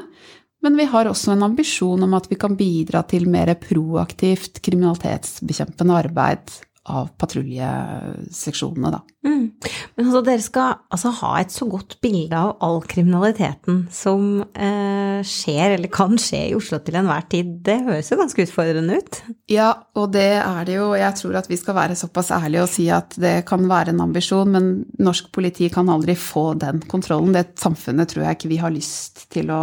men 0.61 0.77
vi 0.77 0.85
har 0.93 1.09
også 1.09 1.33
en 1.33 1.47
ambisjon 1.47 2.05
om 2.05 2.15
at 2.19 2.27
vi 2.29 2.37
kan 2.41 2.57
bidra 2.57 3.03
til 3.09 3.25
mer 3.33 3.55
proaktivt 3.61 4.61
kriminalitetsbekjempende 4.65 5.97
arbeid 5.97 6.53
av 6.89 7.11
patruljeseksjonene, 7.21 8.91
da. 8.95 9.03
Mm. 9.27 9.51
Men 9.97 10.07
altså, 10.07 10.21
dere 10.25 10.41
skal 10.41 10.79
altså 10.89 11.11
ha 11.19 11.33
et 11.41 11.53
så 11.53 11.67
godt 11.69 11.99
bilde 12.01 12.39
av 12.39 12.55
all 12.65 12.79
kriminaliteten 12.89 13.83
som 13.93 14.41
eh, 14.57 15.21
skjer 15.27 15.75
eller 15.77 15.93
kan 15.93 16.17
skje 16.21 16.41
i 16.49 16.55
Oslo 16.57 16.79
til 16.81 16.97
enhver 16.97 17.27
tid. 17.33 17.51
Det 17.67 17.77
høres 17.85 18.09
jo 18.09 18.17
ganske 18.21 18.47
utfordrende 18.47 18.97
ut? 18.97 19.21
Ja, 19.53 19.69
og 20.01 20.15
det 20.17 20.31
er 20.41 20.63
det 20.69 20.79
jo. 20.79 20.89
Jeg 20.97 21.19
tror 21.21 21.37
at 21.43 21.51
vi 21.53 21.61
skal 21.61 21.77
være 21.77 21.99
såpass 22.01 22.33
ærlige 22.39 22.65
og 22.65 22.73
si 22.73 22.89
at 22.95 23.19
det 23.21 23.35
kan 23.51 23.69
være 23.69 23.93
en 23.93 24.05
ambisjon, 24.07 24.57
men 24.57 24.71
norsk 25.03 25.29
politi 25.37 25.69
kan 25.73 25.93
aldri 25.93 26.17
få 26.17 26.55
den 26.61 26.81
kontrollen. 26.89 27.37
Det 27.37 27.61
samfunnet 27.61 28.15
tror 28.15 28.25
jeg 28.25 28.41
ikke 28.41 28.55
vi 28.55 28.63
har 28.65 28.73
lyst 28.73 29.27
til 29.35 29.53
å, 29.53 29.63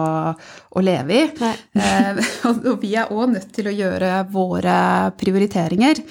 å 0.77 0.84
leve 0.84 1.22
i. 1.22 1.24
Eh, 1.77 2.22
og 2.50 2.69
vi 2.84 2.93
er 3.00 3.13
òg 3.13 3.34
nødt 3.34 3.50
til 3.55 3.69
å 3.69 3.75
gjøre 3.75 4.12
våre 4.34 4.77
prioriteringer. 5.19 6.03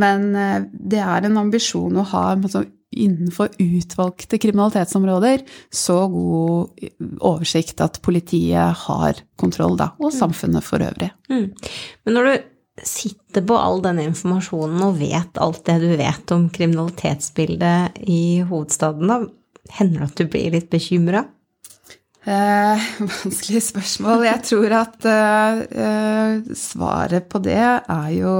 Men 0.00 0.28
eh, 0.36 0.60
det 0.70 1.00
er 1.04 1.26
en 1.26 1.40
ambisjon 1.40 1.98
å 2.00 2.06
ha 2.12 2.26
altså, 2.34 2.64
innenfor 2.90 3.52
utvalgte 3.62 4.38
kriminalitetsområder 4.42 5.44
så 5.70 5.98
god 6.10 6.86
oversikt 7.22 7.82
at 7.84 8.00
politiet 8.02 8.86
har 8.86 9.20
kontroll, 9.40 9.76
da, 9.78 9.92
og 10.00 10.10
mm. 10.10 10.16
samfunnet 10.18 10.66
for 10.66 10.82
øvrig. 10.82 11.12
Mm. 11.30 11.46
Men 12.04 12.18
når 12.18 12.30
du 12.30 12.48
sitter 12.86 13.44
på 13.46 13.58
all 13.60 13.82
denne 13.84 14.06
informasjonen 14.08 14.82
og 14.86 14.98
vet 15.00 15.38
alt 15.42 15.62
det 15.68 15.78
du 15.82 15.90
vet 16.00 16.34
om 16.34 16.48
kriminalitetsbildet 16.52 18.00
i 18.10 18.40
hovedstaden, 18.48 19.10
da, 19.10 19.20
hender 19.76 20.02
det 20.02 20.08
at 20.10 20.22
du 20.22 20.32
blir 20.32 20.56
litt 20.56 20.70
bekymra? 20.72 21.24
Eh, 22.28 22.88
vanskelig 23.24 23.62
spørsmål. 23.64 24.26
Jeg 24.28 24.42
tror 24.44 24.74
at 24.76 25.06
eh, 25.08 25.60
eh 25.84 26.56
svaret 26.56 27.28
på 27.32 27.40
det 27.40 27.60
er 27.60 28.10
jo 28.12 28.34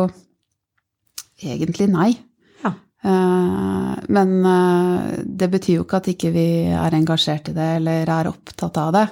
egentlig 1.40 1.88
nei. 1.88 2.10
Ja. 2.64 2.74
Eh, 3.04 3.94
men 4.12 4.34
eh, 4.44 5.20
det 5.24 5.50
betyr 5.54 5.78
jo 5.78 5.86
ikke 5.86 6.02
at 6.02 6.10
ikke 6.12 6.32
vi 6.34 6.48
er 6.68 6.96
engasjert 6.96 7.48
i 7.48 7.56
det 7.56 7.70
eller 7.80 8.12
er 8.18 8.32
opptatt 8.32 8.80
av 8.82 8.92
det. 8.98 9.06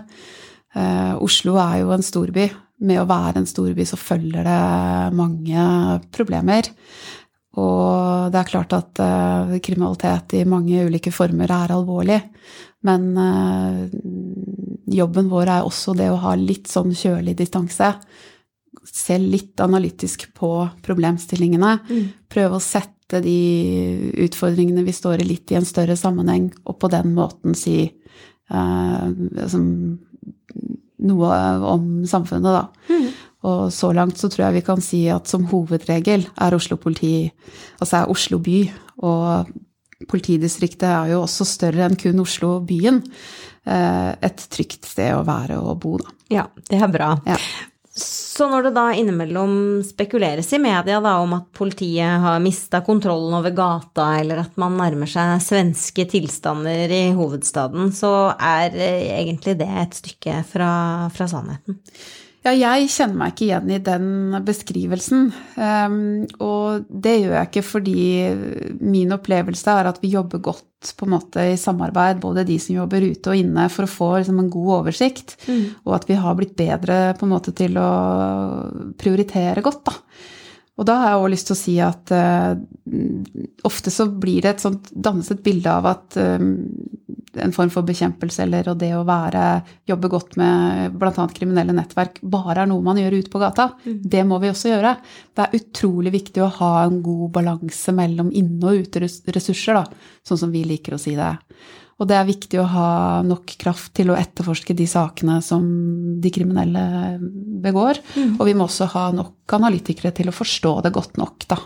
Eh, 0.76 1.14
Oslo 1.16 1.56
er 1.62 1.80
jo 1.82 1.94
en 1.96 2.04
storby. 2.04 2.50
Med 2.78 3.00
å 3.00 3.08
være 3.10 3.40
en 3.40 3.48
storby 3.48 3.82
så 3.88 3.96
følger 3.98 4.44
det 4.46 5.14
mange 5.18 5.62
problemer. 6.14 6.68
Og 7.58 8.28
det 8.30 8.38
er 8.38 8.50
klart 8.52 8.75
at 8.76 9.00
kriminalitet 9.64 10.37
i 10.38 10.44
mange 10.46 10.84
ulike 10.87 11.10
former 11.10 11.50
er 11.50 11.72
alvorlig. 11.75 12.20
Men 12.87 13.08
jobben 14.95 15.28
vår 15.30 15.52
er 15.59 15.66
også 15.66 15.95
det 15.99 16.09
å 16.12 16.21
ha 16.23 16.35
litt 16.38 16.71
sånn 16.71 16.95
kjølig 16.97 17.37
distanse 17.38 17.92
se 18.92 19.18
litt 19.18 19.61
analytisk 19.61 20.28
på 20.35 20.50
problemstillingene. 20.85 21.75
Mm. 21.88 22.09
Prøve 22.30 22.59
å 22.59 22.62
sette 22.62 23.23
de 23.25 23.38
utfordringene 24.26 24.85
vi 24.87 24.95
står 24.97 25.23
i, 25.23 25.28
litt 25.28 25.52
i 25.52 25.59
en 25.59 25.68
større 25.68 25.97
sammenheng, 25.97 26.50
og 26.68 26.78
på 26.83 26.90
den 26.92 27.14
måten 27.16 27.57
si 27.59 27.78
eh, 27.85 29.07
liksom, 29.38 29.64
noe 31.09 31.38
om 31.73 31.88
samfunnet, 32.09 32.59
da. 32.59 32.92
Mm. 32.92 33.09
Og 33.49 33.61
så 33.73 33.92
langt 33.95 34.18
så 34.18 34.28
tror 34.28 34.49
jeg 34.49 34.59
vi 34.59 34.66
kan 34.66 34.83
si 34.83 35.04
at 35.14 35.30
som 35.30 35.47
hovedregel 35.49 36.26
er 36.35 36.57
Oslo 36.57 36.76
politi, 36.80 37.30
altså 37.78 38.02
er 38.02 38.12
Oslo 38.12 38.40
by, 38.42 38.61
og 39.07 39.52
politidistriktet 40.06 40.86
er 40.88 41.14
jo 41.14 41.24
også 41.24 41.46
større 41.48 41.88
enn 41.88 41.98
kun 41.98 42.22
Oslo 42.22 42.58
byen, 42.66 43.00
eh, 43.66 44.12
et 44.14 44.46
trygt 44.52 44.86
sted 44.86 45.16
å 45.16 45.24
være 45.26 45.58
og 45.58 45.80
bo, 45.82 45.96
da. 46.02 46.14
Ja, 46.30 46.46
det 46.70 46.78
er 46.78 46.92
bra. 46.92 47.16
Ja. 47.26 47.38
Så 47.98 48.46
når 48.46 48.68
det 48.68 48.74
da 48.76 48.84
innimellom 48.94 49.80
spekuleres 49.82 50.52
i 50.54 50.60
media 50.62 51.00
da, 51.02 51.16
om 51.18 51.32
at 51.34 51.48
politiet 51.56 52.22
har 52.22 52.38
mista 52.42 52.78
kontrollen 52.86 53.34
over 53.40 53.50
gata, 53.50 54.12
eller 54.20 54.44
at 54.44 54.54
man 54.60 54.76
nærmer 54.78 55.10
seg 55.10 55.40
svenske 55.42 56.06
tilstander 56.12 56.94
i 56.94 57.02
hovedstaden, 57.18 57.90
så 57.90 58.30
er 58.38 58.78
eh, 58.78 59.10
egentlig 59.18 59.58
det 59.58 59.68
et 59.82 59.98
stykke 59.98 60.38
fra, 60.46 60.70
fra 61.14 61.30
sannheten? 61.34 61.82
Ja, 62.48 62.72
jeg 62.72 62.88
kjenner 62.92 63.18
meg 63.20 63.34
ikke 63.34 63.44
igjen 63.48 63.72
i 63.74 63.78
den 63.84 64.36
beskrivelsen. 64.46 65.26
Um, 65.58 65.98
og 66.40 66.86
det 66.88 67.18
gjør 67.18 67.34
jeg 67.36 67.48
ikke 67.50 67.64
fordi 67.66 68.04
min 68.80 69.12
opplevelse 69.12 69.74
er 69.74 69.90
at 69.90 70.00
vi 70.00 70.14
jobber 70.14 70.40
godt 70.46 70.92
på 70.96 71.04
en 71.04 71.12
måte 71.12 71.44
i 71.50 71.58
samarbeid, 71.60 72.22
både 72.22 72.46
de 72.48 72.56
som 72.62 72.78
jobber 72.78 73.04
ute 73.04 73.32
og 73.32 73.40
inne, 73.40 73.66
for 73.74 73.84
å 73.84 73.90
få 73.90 74.10
liksom, 74.16 74.40
en 74.40 74.50
god 74.54 74.72
oversikt. 74.78 75.36
Mm. 75.50 75.64
Og 75.84 75.96
at 75.98 76.08
vi 76.08 76.16
har 76.22 76.38
blitt 76.38 76.56
bedre 76.56 76.98
på 77.18 77.26
en 77.26 77.34
måte 77.34 77.52
til 77.58 77.76
å 77.82 77.90
prioritere 79.00 79.64
godt, 79.66 79.84
da. 79.90 79.96
Og 80.78 80.87
da 80.87 80.94
har 81.00 81.12
jeg 81.12 81.23
òg 81.23 81.32
lyst 81.32 81.49
til 81.49 81.56
å 81.56 81.58
si 81.58 81.75
at 81.82 82.12
uh, 82.14 82.54
ofte 83.66 83.90
så 83.90 84.06
blir 84.11 84.44
det 84.44 84.54
et 84.54 84.62
sånt 84.62 84.92
dannes 84.94 85.30
et 85.35 85.42
bilde 85.42 85.73
av 85.73 85.88
at 85.90 86.18
um, 86.23 86.52
en 87.38 87.54
form 87.54 87.70
for 87.73 87.87
bekjempelse 87.87 88.42
eller 88.44 88.70
og 88.70 88.78
det 88.80 88.92
å 88.97 89.04
være, 89.06 89.42
jobbe 89.88 90.11
godt 90.12 90.37
med 90.40 90.94
bl.a. 90.99 91.26
kriminelle 91.35 91.75
nettverk 91.76 92.20
bare 92.23 92.64
er 92.64 92.70
noe 92.70 92.85
man 92.85 92.99
gjør 93.00 93.18
ute 93.18 93.32
på 93.32 93.42
gata. 93.42 93.70
Det 93.85 94.23
må 94.26 94.38
vi 94.42 94.52
også 94.52 94.73
gjøre. 94.73 94.94
Det 95.35 95.44
er 95.44 95.58
utrolig 95.58 96.14
viktig 96.14 96.44
å 96.44 96.52
ha 96.61 96.73
en 96.85 97.00
god 97.04 97.35
balanse 97.37 97.94
mellom 97.94 98.30
inne- 98.32 98.73
og 98.73 98.87
uteressurser, 98.87 99.78
da, 99.78 99.85
sånn 100.26 100.42
som 100.47 100.54
vi 100.54 100.64
liker 100.66 100.97
å 100.97 101.02
si 101.02 101.14
det. 101.18 101.35
Og 101.98 102.06
det 102.06 102.14
er 102.14 102.28
viktig 102.28 102.60
å 102.62 102.68
ha 102.70 102.90
nok 103.26 103.56
kraft 103.58 103.90
til 103.98 104.12
å 104.12 104.18
etterforske 104.18 104.76
de 104.78 104.86
sakene 104.86 105.40
som 105.42 105.64
de 106.22 106.30
kriminelle 106.30 106.82
begår. 107.64 107.98
Og 108.36 108.44
vi 108.46 108.54
må 108.54 108.68
også 108.68 108.86
ha 108.94 109.08
nok 109.14 109.56
analytikere 109.58 110.14
til 110.14 110.30
å 110.30 110.36
forstå 110.36 110.76
det 110.86 110.94
godt 110.94 111.18
nok, 111.18 111.48
da. 111.50 111.58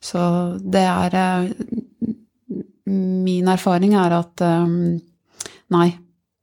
Så 0.00 0.20
det 0.62 0.84
er 0.86 1.14
eh, 1.18 1.48
Min 2.88 3.48
erfaring 3.50 3.96
er 3.98 4.14
at 4.16 4.40
eh, 4.46 4.68
nei, 5.74 5.88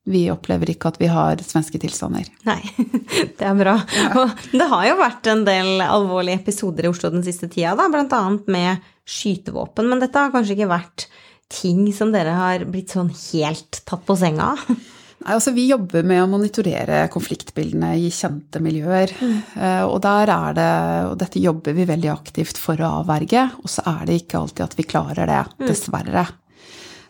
vi 0.06 0.28
opplever 0.30 0.70
ikke 0.70 0.92
at 0.92 1.00
vi 1.02 1.08
har 1.10 1.40
svenske 1.42 1.80
tilstander. 1.82 2.28
Nei, 2.46 2.60
det 3.40 3.42
er 3.42 3.56
bra. 3.58 3.80
Og 4.22 4.44
det 4.52 4.68
har 4.70 4.90
jo 4.92 5.00
vært 5.00 5.30
en 5.32 5.42
del 5.48 5.82
alvorlige 5.82 6.44
episoder 6.44 6.86
i 6.86 6.92
Oslo 6.92 7.10
den 7.16 7.26
siste 7.26 7.50
tida, 7.50 7.74
da, 7.80 7.90
annet 7.90 8.46
med 8.52 8.86
skytevåpen. 9.10 9.90
Men 9.90 10.04
dette 10.04 10.22
har 10.22 10.34
kanskje 10.36 10.60
ikke 10.60 10.70
vært 10.76 11.08
ting 11.52 11.88
som 11.94 12.12
dere 12.14 12.36
har 12.36 12.66
blitt 12.70 12.96
sånn 12.96 13.12
helt 13.12 13.82
tatt 13.86 14.06
på 14.08 14.18
senga 14.20 14.54
av? 14.54 14.64
Nei, 15.26 15.34
altså 15.34 15.54
Vi 15.56 15.68
jobber 15.70 16.06
med 16.06 16.24
å 16.24 16.30
monitorere 16.30 17.06
konfliktbildene 17.14 17.94
i 17.98 18.10
kjente 18.14 18.60
miljøer. 18.62 19.14
Mm. 19.16 19.38
Og 19.88 20.00
der 20.04 20.32
er 20.34 20.58
det, 20.58 20.72
og 21.10 21.16
dette 21.22 21.42
jobber 21.42 21.74
vi 21.78 21.88
veldig 21.88 22.12
aktivt 22.14 22.60
for 22.62 22.82
å 22.84 22.98
avverge, 23.02 23.48
og 23.64 23.72
så 23.72 23.86
er 23.96 24.10
det 24.10 24.20
ikke 24.22 24.42
alltid 24.42 24.66
at 24.68 24.76
vi 24.78 24.90
klarer 24.90 25.32
det, 25.32 25.44
dessverre. 25.64 26.28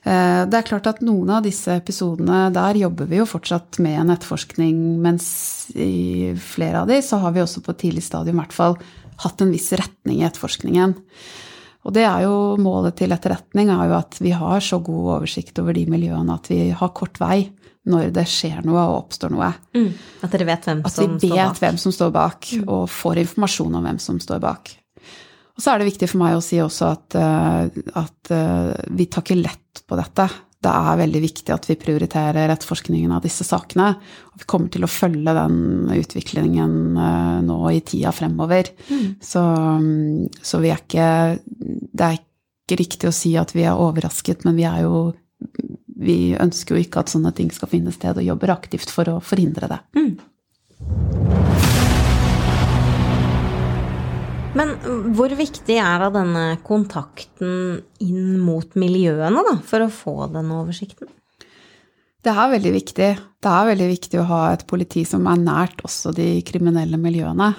Eh, 0.06 0.42
det 0.46 0.60
er 0.60 0.68
klart 0.68 0.86
at 0.90 1.02
noen 1.06 1.32
av 1.34 1.46
disse 1.46 1.80
episodene, 1.80 2.52
der 2.54 2.78
jobber 2.78 3.10
vi 3.10 3.18
jo 3.18 3.26
fortsatt 3.30 3.80
med 3.82 3.98
en 4.04 4.14
etterforskning, 4.14 4.78
mens 5.02 5.28
i 5.74 6.36
flere 6.38 6.84
av 6.84 6.92
de 6.92 7.00
så 7.02 7.18
har 7.24 7.34
vi 7.34 7.42
også 7.42 7.64
på 7.66 7.74
et 7.74 7.82
tidlig 7.88 8.06
stadium 8.06 8.38
i 8.38 8.44
hvert 8.44 8.54
fall 8.54 8.78
hatt 9.24 9.42
en 9.42 9.54
viss 9.54 9.72
retning 9.74 10.22
i 10.22 10.28
etterforskningen. 10.28 10.94
Og 11.86 11.94
det 11.94 12.06
er 12.08 12.24
jo 12.26 12.56
målet 12.62 12.98
til 12.98 13.14
etterretning 13.14 13.70
er 13.70 13.92
jo 13.92 13.98
at 14.00 14.18
vi 14.24 14.34
har 14.34 14.64
så 14.64 14.80
god 14.84 15.12
oversikt 15.20 15.62
over 15.62 15.76
de 15.78 15.86
miljøene 15.90 16.34
at 16.34 16.50
vi 16.50 16.72
har 16.74 16.94
kort 16.98 17.20
vei 17.22 17.46
når 17.86 18.10
det 18.16 18.24
skjer 18.30 18.64
noe 18.66 18.82
og 18.82 19.04
oppstår 19.04 19.34
noe. 19.34 19.52
Mm. 19.78 19.92
At 20.26 20.34
dere 20.34 20.48
vet 20.50 20.66
hvem 20.66 20.82
at 20.82 20.96
som 20.96 21.04
står 21.04 21.12
bak? 21.12 21.20
At 21.20 21.28
vi 21.28 21.38
vet 21.38 21.62
hvem 21.62 21.78
som 21.84 21.94
står 21.94 22.16
bak, 22.16 22.50
mm. 22.50 22.66
og 22.74 22.88
får 22.90 23.22
informasjon 23.22 23.78
om 23.78 23.86
hvem 23.86 24.00
som 24.02 24.18
står 24.24 24.42
bak. 24.42 24.72
Og 25.56 25.64
så 25.64 25.72
er 25.72 25.80
det 25.80 25.92
viktig 25.92 26.10
for 26.12 26.24
meg 26.24 26.36
å 26.36 26.44
si 26.44 26.58
også 26.60 26.90
at, 26.90 27.16
eh, 27.20 27.84
at 28.02 28.34
eh, 28.34 28.72
vi 28.98 29.06
tar 29.06 29.24
ikke 29.24 29.38
lett 29.40 29.84
på 29.86 30.00
dette. 30.00 30.26
Det 30.66 30.74
er 30.74 31.02
veldig 31.04 31.22
viktig 31.22 31.54
at 31.54 31.68
vi 31.70 31.78
prioriterer 31.78 32.52
etterforskningen 32.54 33.14
av 33.14 33.26
disse 33.26 33.46
sakene. 33.46 33.92
Og 34.34 34.42
vi 34.42 34.48
kommer 34.50 34.72
til 34.74 34.86
å 34.86 34.92
følge 34.92 35.36
den 35.38 35.60
utviklingen 35.94 36.78
eh, 36.98 37.42
nå 37.46 37.60
i 37.70 37.82
tida 37.86 38.14
fremover. 38.16 38.72
Mm. 38.90 39.06
Så, 39.22 39.44
så 40.42 40.64
vi 40.64 40.74
er 40.74 40.82
ikke 40.82 41.10
Det 41.46 42.08
er 42.08 42.18
ikke 42.18 42.80
riktig 42.82 43.12
å 43.12 43.16
si 43.16 43.36
at 43.38 43.54
vi 43.54 43.68
er 43.68 43.78
overrasket, 43.78 44.48
men 44.48 44.58
vi 44.58 44.66
er 44.66 44.86
jo 44.88 45.12
vi 45.96 46.36
ønsker 46.36 46.76
jo 46.76 46.84
ikke 46.84 47.06
at 47.06 47.12
sånne 47.14 47.32
ting 47.36 47.52
skal 47.54 47.72
finne 47.72 47.94
sted, 47.96 48.18
og 48.18 48.26
jobber 48.26 48.52
aktivt 48.56 48.92
for 48.92 49.08
å 49.12 49.20
forhindre 49.24 49.70
det. 49.72 49.80
Mm. 49.96 51.55
Men 54.56 54.72
hvor 55.18 55.34
viktig 55.36 55.78
er 55.82 56.00
da 56.06 56.10
denne 56.16 56.46
kontakten 56.64 57.82
inn 58.04 58.40
mot 58.40 58.78
miljøene, 58.80 59.44
da, 59.44 59.58
for 59.68 59.84
å 59.84 59.92
få 59.92 60.16
den 60.32 60.54
oversikten? 60.56 61.12
Det 62.26 62.34
er 62.34 62.54
veldig 62.56 62.72
viktig. 62.74 63.10
Det 63.44 63.52
er 63.52 63.70
veldig 63.70 63.88
viktig 63.92 64.20
å 64.22 64.28
ha 64.32 64.42
et 64.56 64.66
politi 64.66 65.04
som 65.06 65.28
er 65.30 65.44
nært 65.44 65.84
også 65.86 66.16
de 66.16 66.40
kriminelle 66.48 66.98
miljøene. 66.98 67.52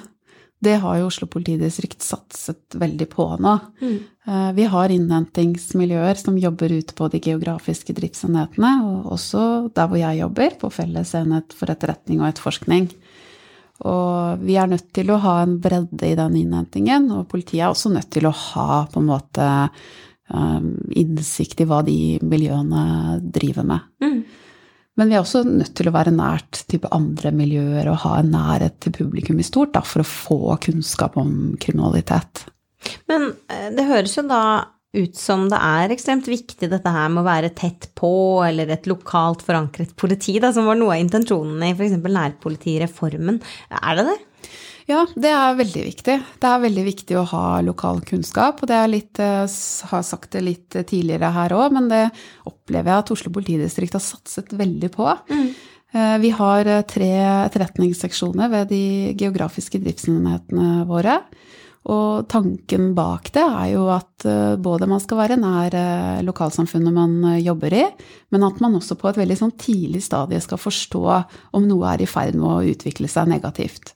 Det 0.67 0.79
har 0.81 0.97
jo 0.99 1.11
Oslo 1.11 1.29
politidistrikt 1.29 2.03
satset 2.03 2.75
veldig 2.81 3.07
på 3.13 3.27
nå. 3.45 3.53
Mm. 3.83 3.97
Eh, 4.27 4.49
vi 4.57 4.65
har 4.73 4.93
innhentingsmiljøer 4.95 6.19
som 6.19 6.39
jobber 6.41 6.73
ute 6.73 6.97
på 6.97 7.11
de 7.13 7.21
geografiske 7.23 7.95
driftsenhetene, 7.95 8.73
og 8.89 9.13
også 9.19 9.43
der 9.77 9.91
hvor 9.91 10.01
jeg 10.01 10.23
jobber, 10.23 10.57
på 10.63 10.73
Felles 10.73 11.13
enhet 11.19 11.55
for 11.55 11.71
etterretning 11.71 12.23
og 12.23 12.31
etterforskning. 12.33 12.89
Og 13.87 14.43
vi 14.43 14.57
er 14.59 14.71
nødt 14.71 14.89
til 14.97 15.13
å 15.13 15.21
ha 15.23 15.37
en 15.45 15.59
bredde 15.63 16.09
i 16.09 16.17
den 16.19 16.41
innhentingen, 16.43 17.11
og 17.15 17.29
politiet 17.31 17.63
er 17.63 17.71
også 17.71 17.93
nødt 17.95 18.11
til 18.15 18.27
å 18.29 18.35
ha 18.35 18.81
på 18.91 19.03
en 19.03 19.09
måte 19.09 19.47
um, 20.33 20.73
innsikt 20.91 21.63
i 21.63 21.69
hva 21.69 21.83
de 21.87 22.17
miljøene 22.27 23.21
driver 23.23 23.69
med. 23.69 23.87
Mm. 24.03 24.19
Men 24.97 25.11
vi 25.11 25.17
er 25.17 25.23
også 25.23 25.45
nødt 25.45 25.75
til 25.77 25.91
å 25.91 25.95
være 25.95 26.15
nært 26.17 26.63
type 26.73 26.89
andre 26.95 27.33
miljøer 27.37 27.91
og 27.93 28.01
ha 28.07 28.15
en 28.23 28.33
nærhet 28.33 28.79
til 28.81 28.95
publikum 28.97 29.41
i 29.41 29.47
stort 29.47 29.75
da, 29.77 29.85
for 29.85 30.03
å 30.03 30.09
få 30.09 30.57
kunnskap 30.65 31.19
om 31.21 31.53
kriminalitet. 31.61 32.47
Men 33.11 33.29
eh, 33.53 33.69
det 33.77 33.85
høres 33.89 34.17
jo 34.17 34.25
da 34.29 34.43
ut 34.97 35.19
som 35.19 35.47
det 35.53 35.59
er 35.63 35.93
ekstremt 35.95 36.29
viktig 36.31 36.71
dette 36.73 36.93
her 36.93 37.11
med 37.13 37.23
å 37.23 37.29
være 37.29 37.53
tett 37.57 37.91
på, 37.99 38.11
eller 38.47 38.73
et 38.73 38.89
lokalt 38.91 39.45
forankret 39.47 39.95
politi, 39.99 40.39
da, 40.43 40.53
som 40.57 40.69
var 40.69 40.79
noe 40.81 40.97
av 40.97 41.05
intensjonene 41.05 41.71
i 41.71 41.77
f.eks. 41.77 41.99
nærpolitireformen. 42.01 43.43
Er 43.77 44.01
det 44.01 44.09
det? 44.11 44.17
Ja, 44.87 45.01
det 45.19 45.31
er 45.35 45.57
veldig 45.59 45.83
viktig. 45.83 46.15
Det 46.39 46.49
er 46.49 46.63
veldig 46.63 46.83
viktig 46.87 47.17
å 47.19 47.25
ha 47.33 47.45
lokal 47.67 48.05
kunnskap. 48.07 48.61
Og 48.63 48.71
det 48.71 48.77
er 48.79 48.91
litt, 48.93 49.19
eh, 49.19 49.47
har 49.91 50.05
sagt 50.07 50.37
det 50.37 50.45
litt 50.47 50.71
tidligere 50.71 51.33
her 51.35 51.55
òg, 51.57 51.73
men 51.75 51.89
det 51.91 52.05
opplever 52.47 52.93
jeg 52.93 53.03
at 53.03 53.11
Oslo 53.17 53.33
politidistrikt 53.35 53.99
har 53.99 54.05
satset 54.05 54.55
veldig 54.55 54.93
på. 54.95 55.09
Mm. 55.27 55.49
Eh, 55.97 56.19
vi 56.23 56.31
har 56.31 56.67
eh, 56.67 56.85
tre 56.87 57.11
etterretningsseksjoner 57.49 58.51
ved 58.53 58.71
de 58.71 59.15
geografiske 59.19 59.81
driftsenhetene 59.83 60.87
våre. 60.87 61.21
Og 61.87 62.27
tanken 62.27 62.89
bak 62.97 63.29
det 63.35 63.45
er 63.45 63.69
jo 63.77 63.85
at 63.95 64.25
både 64.59 64.89
man 64.91 64.99
skal 64.99 65.21
være 65.21 65.37
nær 65.39 65.77
lokalsamfunnet 66.27 66.91
man 66.91 67.13
jobber 67.39 67.77
i, 67.79 67.85
men 68.35 68.47
at 68.49 68.59
man 68.65 68.75
også 68.81 68.97
på 68.99 69.13
et 69.13 69.21
veldig 69.21 69.37
sånn 69.39 69.55
tidlig 69.55 70.03
stadie 70.03 70.41
skal 70.43 70.59
forstå 70.59 71.05
om 71.55 71.69
noe 71.69 71.93
er 71.93 72.03
i 72.03 72.09
ferd 72.11 72.35
med 72.35 72.49
å 72.51 72.75
utvikle 72.75 73.07
seg 73.13 73.31
negativt. 73.31 73.95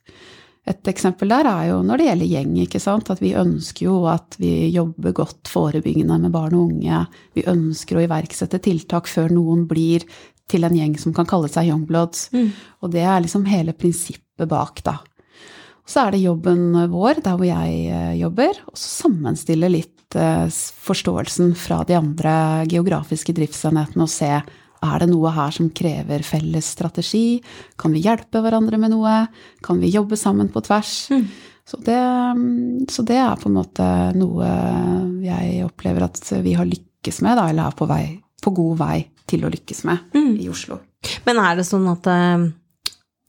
Et 0.69 0.91
eksempel 0.93 1.31
der 1.33 1.49
er 1.49 1.69
jo 1.71 1.79
når 1.83 1.99
det 1.99 2.07
gjelder 2.11 2.33
gjeng, 2.35 2.57
ikke 2.65 2.81
sant. 2.83 3.11
At 3.13 3.23
vi 3.23 3.33
ønsker 3.39 3.87
jo 3.87 3.97
at 4.11 4.37
vi 4.41 4.69
jobber 4.75 5.15
godt 5.17 5.51
forebyggende 5.51 6.19
med 6.27 6.35
barn 6.35 6.57
og 6.59 6.75
unge. 6.75 7.05
Vi 7.35 7.47
ønsker 7.49 7.99
å 7.99 8.05
iverksette 8.05 8.61
tiltak 8.63 9.11
før 9.11 9.33
noen 9.35 9.65
blir 9.71 10.05
til 10.51 10.67
en 10.67 10.77
gjeng 10.77 10.97
som 11.01 11.15
kan 11.17 11.29
kalle 11.31 11.51
seg 11.51 11.71
Youngbloods. 11.71 12.29
Mm. 12.35 12.51
Og 12.85 12.93
det 12.93 13.07
er 13.07 13.23
liksom 13.25 13.47
hele 13.51 13.75
prinsippet 13.75 14.51
bak, 14.51 14.83
da. 14.87 14.99
Og 15.91 15.95
så 15.97 16.05
er 16.07 16.15
det 16.15 16.21
jobben 16.23 16.77
vår, 16.87 17.19
der 17.19 17.35
hvor 17.35 17.49
jeg 17.49 17.79
eh, 17.91 18.13
jobber, 18.21 18.59
å 18.71 18.77
sammenstille 18.79 19.67
litt 19.73 20.15
eh, 20.15 20.45
forståelsen 20.87 21.49
fra 21.59 21.81
de 21.83 21.97
andre 21.99 22.35
geografiske 22.71 23.35
driftsenhetene 23.35 24.07
og 24.07 24.13
se 24.13 24.29
er 24.31 25.03
det 25.03 25.09
noe 25.11 25.33
her 25.35 25.51
som 25.51 25.73
krever 25.75 26.23
felles 26.23 26.69
strategi? 26.77 27.41
Kan 27.75 27.91
vi 27.91 28.05
hjelpe 28.05 28.39
hverandre 28.39 28.79
med 28.79 28.95
noe? 28.95 29.17
Kan 29.67 29.83
vi 29.83 29.91
jobbe 29.91 30.15
sammen 30.15 30.53
på 30.55 30.63
tvers? 30.69 30.95
Mm. 31.11 31.27
Så, 31.67 31.83
det, 31.83 31.99
så, 32.95 33.07
det, 33.11 33.19
er 33.19 33.43
på 33.43 33.51
en 33.51 33.59
måte 33.59 33.91
noe 34.15 34.55
jeg 35.27 35.67
opplever 35.67 36.07
at 36.07 36.23
vi 36.47 36.55
har 36.55 36.71
lykkes 36.71 37.19
med, 37.27 37.35
da, 37.35 37.51
eller 37.51 37.67
er 37.67 37.77
på, 37.83 37.91
vei, 37.91 38.05
på 38.39 38.55
god 38.63 38.79
vei 38.79 38.97
til 39.27 39.43
å 39.43 39.51
lykkes 39.51 39.83
med 39.91 40.15
mm. 40.15 40.33
i 40.39 40.49
Oslo. 40.55 40.79
Men 41.27 41.43
er 41.43 41.59
det 41.59 41.67
sånn 41.67 41.91
at 41.91 42.07
det 42.07 42.23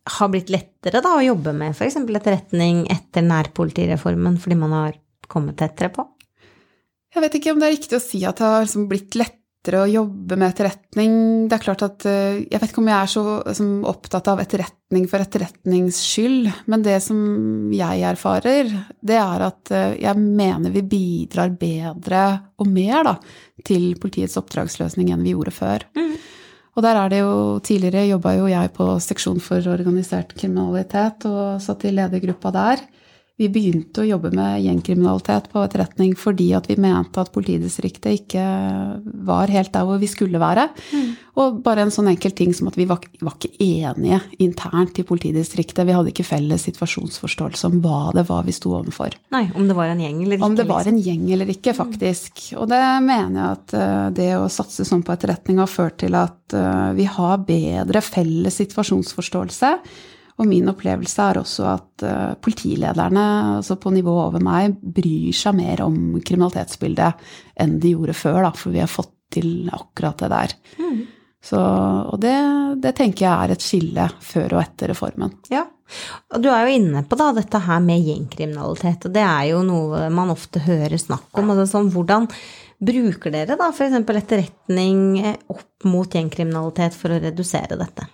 har 0.10 0.32
blitt 0.34 0.50
lettere 0.50 1.02
da, 1.04 1.14
å 1.18 1.26
jobbe 1.26 1.54
med 1.54 1.76
f.eks. 1.76 2.00
etterretning 2.02 2.86
etter 2.90 3.26
nærpolitireformen 3.26 4.40
fordi 4.42 4.58
man 4.58 4.74
har 4.78 4.98
kommet 5.32 5.60
tettere 5.62 5.92
på? 5.94 6.08
Jeg 7.12 7.26
vet 7.26 7.38
ikke 7.38 7.54
om 7.54 7.62
det 7.62 7.68
er 7.68 7.76
riktig 7.76 8.00
å 8.00 8.04
si 8.04 8.24
at 8.26 8.40
det 8.40 8.48
har 8.48 8.66
liksom 8.66 8.88
blitt 8.90 9.18
lettere 9.20 9.84
å 9.84 9.90
jobbe 9.90 10.38
med 10.40 10.54
etterretning. 10.56 11.16
Det 11.52 11.58
er 11.58 11.62
klart 11.62 11.84
at 11.86 12.06
eh, 12.10 12.40
Jeg 12.48 12.62
vet 12.64 12.72
ikke 12.72 12.82
om 12.82 12.90
jeg 12.90 12.98
er 12.98 13.12
så 13.12 13.24
liksom, 13.46 13.72
opptatt 13.92 14.30
av 14.32 14.42
etterretning 14.42 15.06
for 15.12 15.22
etterretnings 15.22 16.00
skyld, 16.02 16.50
men 16.72 16.86
det 16.88 16.98
som 17.06 17.20
jeg 17.76 18.06
erfarer, 18.10 18.72
det 19.06 19.20
er 19.22 19.46
at 19.52 19.74
eh, 19.76 20.00
jeg 20.02 20.24
mener 20.24 20.74
vi 20.74 20.86
bidrar 20.96 21.54
bedre 21.62 22.26
og 22.58 22.72
mer 22.72 23.06
da, 23.12 23.18
til 23.68 23.92
politiets 24.02 24.40
oppdragsløsning 24.42 25.12
enn 25.14 25.28
vi 25.28 25.36
gjorde 25.36 25.54
før. 25.54 25.86
Mm. 26.00 26.16
Og 26.76 26.84
der 26.86 26.98
er 26.98 27.12
det 27.12 27.20
jo 27.20 27.60
Tidligere 27.60 28.08
jobba 28.08 28.36
jo 28.38 28.48
jeg 28.48 28.72
på 28.76 28.88
seksjon 29.04 29.42
for 29.44 29.68
organisert 29.74 30.34
kriminalitet 30.38 31.28
og 31.30 31.62
satt 31.64 31.86
i 31.86 31.94
ledergruppa 31.96 32.54
der. 32.56 32.84
Vi 33.42 33.48
begynte 33.50 34.04
å 34.04 34.06
jobbe 34.06 34.30
med 34.38 34.62
gjengkriminalitet 34.62 35.48
på 35.50 35.64
etterretning 35.64 36.14
fordi 36.20 36.52
at 36.54 36.68
vi 36.70 36.76
mente 36.82 37.24
at 37.24 37.32
politidistriktet 37.34 38.20
ikke 38.20 38.44
var 39.26 39.50
helt 39.50 39.72
der 39.74 39.88
hvor 39.88 39.98
vi 40.02 40.10
skulle 40.12 40.42
være. 40.42 40.68
Mm. 40.94 41.08
Og 41.42 41.58
bare 41.66 41.86
en 41.86 41.94
sånn 41.94 42.12
enkel 42.12 42.36
ting 42.38 42.54
som 42.54 42.70
at 42.70 42.78
vi 42.78 42.86
var, 42.90 43.02
var, 43.24 43.38
ikke 43.40 43.56
enige 43.64 44.20
internt 44.46 45.00
i 45.02 45.06
politidistriktet. 45.08 45.82
Vi 45.88 45.96
hadde 45.96 46.14
ikke 46.14 46.28
felles 46.28 46.68
situasjonsforståelse 46.68 47.72
om 47.72 47.80
hva 47.82 48.12
det 48.14 48.28
var 48.30 48.46
vi 48.46 48.54
sto 48.54 48.76
overfor. 48.78 49.18
Nei, 49.34 49.48
Om 49.58 49.72
det 49.72 49.80
var 49.80 49.90
en 49.90 50.06
gjeng 50.06 50.22
eller 50.22 50.38
ikke. 50.38 50.52
Om 50.52 50.60
det 50.60 50.68
var 50.70 50.92
en 50.92 51.02
gjeng 51.02 51.26
eller 51.34 51.56
ikke, 51.56 51.74
faktisk. 51.78 52.46
Og 52.62 52.70
det 52.70 52.84
mener 53.08 53.42
jeg 53.42 53.58
at 53.58 53.78
uh, 53.80 54.08
det 54.22 54.32
å 54.38 54.48
satse 54.54 54.86
sånn 54.86 55.06
på 55.08 55.16
etterretning 55.16 55.64
har 55.64 55.72
ført 55.72 56.02
til 56.04 56.20
at 56.20 56.58
uh, 56.58 56.92
vi 56.98 57.10
har 57.10 57.42
bedre 57.48 58.06
felles 58.06 58.62
situasjonsforståelse. 58.62 59.76
Og 60.42 60.50
min 60.50 60.70
opplevelse 60.72 61.22
er 61.30 61.40
også 61.42 61.66
at 61.70 62.06
uh, 62.08 62.34
politilederne 62.42 63.26
altså 63.60 63.78
på 63.82 63.94
nivå 63.94 64.16
over 64.24 64.42
meg 64.42 64.74
bryr 64.82 65.36
seg 65.38 65.58
mer 65.60 65.84
om 65.86 65.98
kriminalitetsbildet 66.18 67.26
enn 67.62 67.78
de 67.82 67.94
gjorde 67.94 68.18
før, 68.18 68.40
da, 68.48 68.54
for 68.58 68.74
vi 68.74 68.82
har 68.82 68.90
fått 68.90 69.14
til 69.32 69.70
akkurat 69.72 70.24
det 70.24 70.32
der. 70.34 70.56
Mm. 70.82 71.02
Så, 71.42 71.58
og 71.58 72.20
det, 72.22 72.36
det, 72.84 72.94
tenker 72.98 73.26
jeg 73.26 73.34
er 73.34 73.54
et 73.54 73.64
skille 73.66 74.08
før 74.22 74.58
og 74.58 74.62
etter 74.62 74.92
reformen. 74.92 75.34
Ja, 75.50 75.64
og 76.32 76.44
Du 76.44 76.50
er 76.52 76.68
jo 76.68 76.76
inne 76.78 77.02
på 77.08 77.18
da, 77.20 77.32
dette 77.36 77.62
her 77.66 77.82
med 77.84 78.06
gjengkriminalitet, 78.06 79.08
og 79.08 79.16
det 79.16 79.24
er 79.26 79.48
jo 79.50 79.64
noe 79.66 80.06
man 80.14 80.34
ofte 80.34 80.62
hører 80.64 80.98
snakk 81.02 81.42
om. 81.42 81.50
Altså 81.54 81.68
sånn, 81.74 81.90
hvordan 81.94 82.30
bruker 82.82 83.34
dere 83.34 83.58
da 83.60 83.70
f.eks. 83.74 83.98
etterretning 84.02 85.22
opp 85.52 85.90
mot 85.90 86.18
gjengkriminalitet 86.18 86.98
for 86.98 87.14
å 87.14 87.22
redusere 87.26 87.80
dette? 87.80 88.08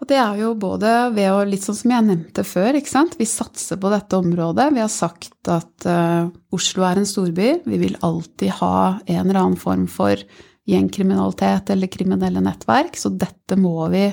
Og 0.00 0.08
det 0.10 0.18
er 0.20 0.40
jo 0.40 0.52
både 0.58 0.90
ved 1.14 1.30
å, 1.32 1.42
litt 1.48 1.64
sånn 1.64 1.78
som 1.78 1.94
jeg 1.94 2.06
nevnte 2.08 2.44
før, 2.46 2.78
ikke 2.78 2.92
sant. 2.92 3.14
Vi 3.20 3.28
satser 3.28 3.78
på 3.80 3.92
dette 3.92 4.18
området. 4.18 4.70
Vi 4.74 4.82
har 4.82 4.92
sagt 4.92 5.50
at 5.52 5.86
uh, 5.88 6.30
Oslo 6.54 6.84
er 6.88 7.00
en 7.00 7.08
storby. 7.08 7.50
Vi 7.64 7.80
vil 7.80 7.96
alltid 8.04 8.56
ha 8.60 8.76
en 9.04 9.22
eller 9.22 9.40
annen 9.40 9.60
form 9.60 9.86
for 9.90 10.20
gjengkriminalitet 10.68 11.70
eller 11.74 11.92
kriminelle 11.92 12.40
nettverk, 12.44 12.96
så 12.96 13.12
dette 13.12 13.58
må 13.60 13.76
vi 13.92 14.06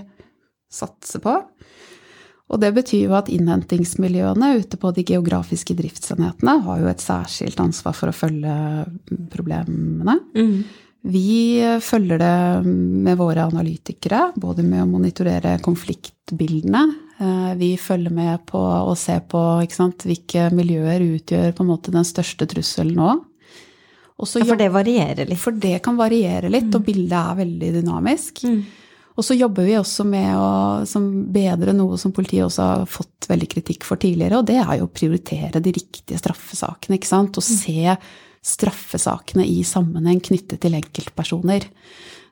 satse 0.72 1.22
på. 1.24 1.38
Og 2.52 2.60
det 2.60 2.74
betyr 2.76 3.06
jo 3.06 3.15
at 3.15 3.32
innhentingsmiljøene 3.32 4.56
ute 4.60 4.80
på 4.80 4.91
de 4.96 5.06
geografiske 5.08 5.76
driftsenhetene 5.78 6.58
har 6.65 6.82
jo 6.82 6.89
et 6.91 7.04
særskilt 7.04 7.62
ansvar 7.63 7.96
for 7.96 8.12
å 8.12 8.15
følge 8.15 8.56
problemene. 9.32 10.17
Mm. 10.36 10.58
Vi 11.02 11.62
følger 11.82 12.20
det 12.22 12.36
med 12.68 13.18
våre 13.18 13.48
analytikere, 13.50 14.28
både 14.38 14.64
med 14.66 14.84
å 14.84 14.90
monitorere 14.90 15.56
konfliktbildene. 15.66 16.84
Eh, 17.22 17.54
vi 17.58 17.72
følger 17.78 18.14
med 18.14 18.46
på 18.50 18.62
å 18.62 18.94
se 18.98 19.18
på 19.30 19.42
sant, 19.74 20.06
hvilke 20.06 20.50
miljøer 20.54 21.02
utgjør 21.06 21.58
den 21.90 22.08
største 22.08 22.46
trusselen 22.50 22.96
nå. 22.98 23.18
ja, 24.38 24.46
for 24.46 24.62
det 24.62 24.70
varierer 24.70 25.26
litt? 25.26 25.42
For 25.42 25.58
det 25.58 25.80
kan 25.82 25.98
variere 25.98 26.50
litt, 26.50 26.70
mm. 26.70 26.78
og 26.78 26.86
bildet 26.86 27.18
er 27.18 27.40
veldig 27.42 27.74
dynamisk. 27.80 28.44
Mm. 28.46 28.60
Og 29.18 29.26
så 29.26 29.36
jobber 29.36 29.66
vi 29.66 29.78
også 29.80 30.06
med 30.08 30.38
å 30.38 31.02
bedre 31.34 31.74
noe 31.76 31.98
som 32.00 32.14
politiet 32.16 32.46
også 32.46 32.68
har 32.68 32.86
fått 32.90 33.26
veldig 33.30 33.50
kritikk 33.50 33.86
for 33.86 34.02
tidligere, 34.02 34.38
og 34.38 34.48
det 34.50 34.60
er 34.62 34.78
jo 34.78 34.86
å 34.86 34.94
prioritere 34.94 35.62
de 35.62 35.74
riktige 35.74 36.22
straffesakene, 36.22 36.98
ikke 36.98 37.10
sant. 37.10 37.42
Og 37.42 37.46
mm. 37.46 37.58
se 37.58 37.98
straffesakene 38.42 39.46
i 39.46 39.62
sammenheng 39.68 40.22
knyttet 40.24 40.62
til 40.64 40.78
enkeltpersoner. 40.78 41.68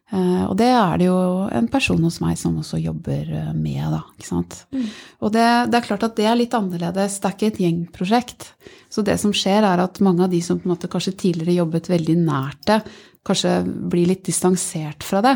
Eh, 0.10 0.44
og 0.48 0.56
det 0.58 0.70
er 0.74 0.98
det 0.98 1.06
jo 1.06 1.18
en 1.54 1.68
person 1.70 2.02
hos 2.02 2.18
meg 2.24 2.38
som 2.42 2.56
også 2.58 2.80
jobber 2.82 3.30
eh, 3.30 3.52
med, 3.54 3.84
da. 3.94 4.02
Ikke 4.18 4.30
sant. 4.30 4.58
Mm. 4.74 4.88
Og 5.22 5.34
det, 5.36 5.48
det, 5.70 5.80
er 5.80 5.86
klart 5.86 6.06
at 6.08 6.16
det 6.18 6.26
er 6.26 6.40
litt 6.40 6.56
annerledes. 6.58 7.20
Det 7.20 7.30
er 7.30 7.38
ikke 7.38 7.52
et 7.54 7.62
gjengprosjekt. 7.66 8.48
Så 8.90 9.06
det 9.06 9.20
som 9.22 9.36
skjer, 9.36 9.62
er 9.68 9.84
at 9.86 10.02
mange 10.06 10.26
av 10.26 10.34
de 10.34 10.42
som 10.46 10.58
på 10.58 10.66
en 10.66 10.74
måte 10.74 10.90
kanskje 10.92 11.18
tidligere 11.28 11.60
jobbet 11.62 11.92
veldig 11.92 12.18
nært 12.24 12.64
det, 12.72 12.80
kanskje 13.28 13.60
blir 13.92 14.10
litt 14.10 14.26
distansert 14.26 15.06
fra 15.06 15.22
det. 15.26 15.36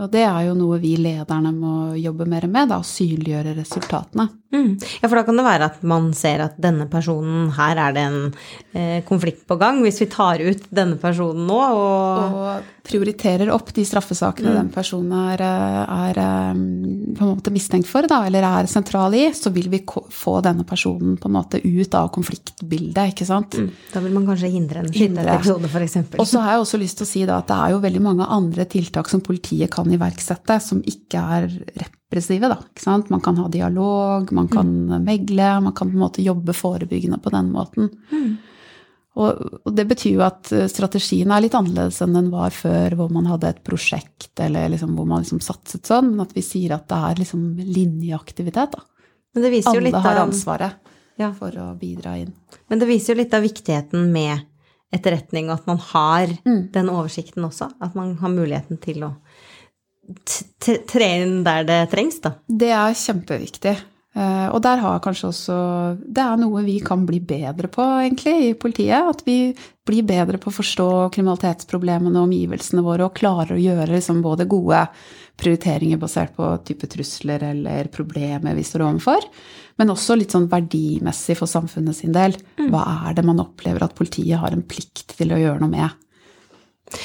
Og 0.00 0.08
det 0.12 0.24
er 0.24 0.46
jo 0.48 0.56
noe 0.56 0.78
vi 0.80 0.94
lederne 0.96 1.52
må 1.52 1.74
jobbe 2.00 2.24
mer 2.28 2.46
med, 2.48 2.70
da, 2.72 2.80
synliggjøre 2.86 3.52
resultatene. 3.58 4.30
Mm. 4.50 4.72
Ja, 4.98 5.06
for 5.06 5.14
da 5.20 5.22
kan 5.26 5.38
det 5.38 5.46
være 5.46 5.68
at 5.70 5.82
man 5.86 6.10
ser 6.16 6.42
at 6.42 6.56
denne 6.58 6.88
personen, 6.90 7.52
her 7.54 7.78
er 7.78 7.94
det 7.94 8.02
en 8.08 8.20
eh, 8.72 8.98
konflikt 9.06 9.44
på 9.46 9.58
gang. 9.60 9.78
Hvis 9.84 10.00
vi 10.02 10.08
tar 10.10 10.42
ut 10.42 10.64
denne 10.74 10.98
personen 11.00 11.46
nå 11.46 11.60
og 11.60 12.38
Og 12.40 12.80
prioriterer 12.90 13.50
opp 13.54 13.70
de 13.76 13.84
straffesakene 13.86 14.50
mm. 14.50 14.56
den 14.56 14.70
personen 14.74 15.12
er, 15.30 15.42
er, 15.44 16.18
eh, 16.18 16.62
på 17.14 17.26
en 17.26 17.32
måte 17.34 17.52
mistenkt 17.54 17.88
for, 17.90 18.08
da, 18.10 18.22
eller 18.26 18.46
er 18.46 18.70
sentral 18.70 19.14
i, 19.14 19.26
så 19.36 19.52
vil 19.54 19.68
vi 19.72 19.82
få 19.84 20.38
denne 20.44 20.64
personen 20.66 21.18
på 21.20 21.28
en 21.30 21.36
måte 21.36 21.60
ut 21.62 21.94
av 21.94 22.10
konfliktbildet, 22.14 23.14
ikke 23.14 23.28
sant. 23.28 23.58
Mm. 23.60 23.70
Da 23.92 24.02
vil 24.02 24.16
man 24.16 24.26
kanskje 24.32 24.52
hindre 24.52 24.82
en 24.82 24.90
skyteepisode, 24.90 25.70
f.eks. 25.70 25.98
Og 26.16 26.26
så 26.26 26.42
har 26.42 26.56
jeg 26.56 26.64
også 26.64 26.80
lyst 26.82 27.00
til 27.00 27.06
å 27.06 27.12
si 27.12 27.24
da 27.28 27.38
at 27.44 27.50
det 27.50 27.60
er 27.60 27.76
jo 27.76 27.82
veldig 27.84 28.04
mange 28.04 28.30
andre 28.40 28.66
tiltak 28.70 29.12
som 29.12 29.22
politiet 29.24 29.70
kan 29.72 29.89
iverksette, 29.96 30.58
som 30.62 30.82
ikke 30.86 31.22
er 31.38 31.48
repressive, 31.80 32.50
da. 32.50 32.58
Ikke 32.70 32.84
sant? 32.84 33.10
Man 33.12 33.22
kan 33.24 33.38
ha 33.40 33.48
dialog, 33.52 34.30
man 34.36 34.48
kan 34.50 34.70
mm. 34.90 35.02
megle, 35.06 35.50
man 35.66 35.74
kan 35.76 35.90
på 35.90 35.98
en 35.98 36.04
måte 36.04 36.24
jobbe 36.24 36.54
forebyggende 36.56 37.20
på 37.22 37.32
den 37.34 37.50
måten. 37.54 37.90
Mm. 38.12 38.38
Og, 39.20 39.40
og, 39.64 39.72
det 39.74 39.84
betyr 39.90 40.14
jo 40.14 40.22
at 40.22 40.52
eh, 40.54 40.68
strategien 40.70 41.32
er 41.34 41.42
litt 41.42 41.56
annerledes 41.58 41.98
enn 42.04 42.14
den 42.14 42.28
var 42.32 42.54
før, 42.54 42.94
hvor 42.98 43.10
man 43.12 43.26
hadde 43.28 43.50
et 43.50 43.64
prosjekt, 43.66 44.32
eller 44.40 44.70
liksom, 44.72 44.94
hvor 44.96 45.08
man 45.10 45.24
liksom 45.24 45.42
satset 45.44 45.90
sånn, 45.90 46.12
men 46.12 46.24
at 46.24 46.36
vi 46.36 46.44
sier 46.46 46.76
at 46.76 46.86
det 46.90 47.00
er 47.08 47.24
liksom 47.24 47.48
linjeaktivitet, 47.58 48.78
da. 48.78 48.86
Alle 49.70 49.98
har 50.02 50.22
ansvaret 50.24 50.94
ja. 51.20 51.30
for 51.36 51.54
å 51.54 51.72
bidra 51.78 52.16
inn. 52.18 52.32
Men 52.70 52.80
det 52.80 52.88
viser 52.88 53.14
jo 53.14 53.20
litt 53.20 53.34
av 53.36 53.44
viktigheten 53.44 54.08
med 54.10 54.46
etterretning, 54.94 55.50
og 55.50 55.60
at 55.60 55.68
man 55.70 55.78
har 55.92 56.32
mm. 56.42 56.62
den 56.74 56.90
oversikten 56.90 57.46
også. 57.46 57.70
At 57.82 57.94
man 57.98 58.16
har 58.18 58.32
muligheten 58.32 58.80
til 58.82 59.04
å 59.06 59.12
tre 60.60 61.08
inn 61.22 61.40
der 61.46 61.64
det 61.68 61.80
trengs, 61.92 62.20
da? 62.24 62.34
Det 62.46 62.70
er 62.74 62.98
kjempeviktig. 62.98 63.76
Eh, 64.10 64.46
og 64.50 64.58
der 64.64 64.80
har 64.82 64.96
kanskje 65.04 65.28
også 65.28 65.56
Det 66.02 66.18
er 66.18 66.38
noe 66.40 66.64
vi 66.66 66.80
kan 66.82 67.04
bli 67.06 67.20
bedre 67.22 67.68
på, 67.70 67.84
egentlig, 68.02 68.34
i 68.48 68.56
politiet. 68.58 69.06
At 69.14 69.22
vi 69.26 69.54
blir 69.86 70.06
bedre 70.06 70.40
på 70.42 70.50
å 70.50 70.56
forstå 70.56 70.90
kriminalitetsproblemene 71.14 72.18
og 72.18 72.26
omgivelsene 72.26 72.84
våre, 72.84 73.06
og 73.06 73.16
klarer 73.16 73.54
å 73.56 73.62
gjøre 73.62 73.92
liksom 73.94 74.22
både 74.24 74.48
gode 74.50 74.82
prioriteringer 75.40 76.00
basert 76.00 76.34
på 76.36 76.50
type 76.66 76.88
trusler 76.90 77.42
eller 77.52 77.88
problemer 77.92 78.56
vi 78.58 78.66
står 78.66 78.84
overfor, 78.84 79.24
men 79.80 79.92
også 79.94 80.18
litt 80.18 80.34
sånn 80.34 80.50
verdimessig 80.50 81.38
for 81.38 81.48
samfunnet 81.48 81.96
sin 81.96 82.12
del. 82.12 82.36
Mm. 82.58 82.68
Hva 82.74 82.82
er 83.08 83.16
det 83.16 83.24
man 83.24 83.40
opplever 83.40 83.86
at 83.86 83.96
politiet 83.96 84.42
har 84.42 84.52
en 84.52 84.66
plikt 84.66 85.16
til 85.16 85.32
å 85.32 85.40
gjøre 85.40 85.62
noe 85.62 85.72
med? 85.72 87.00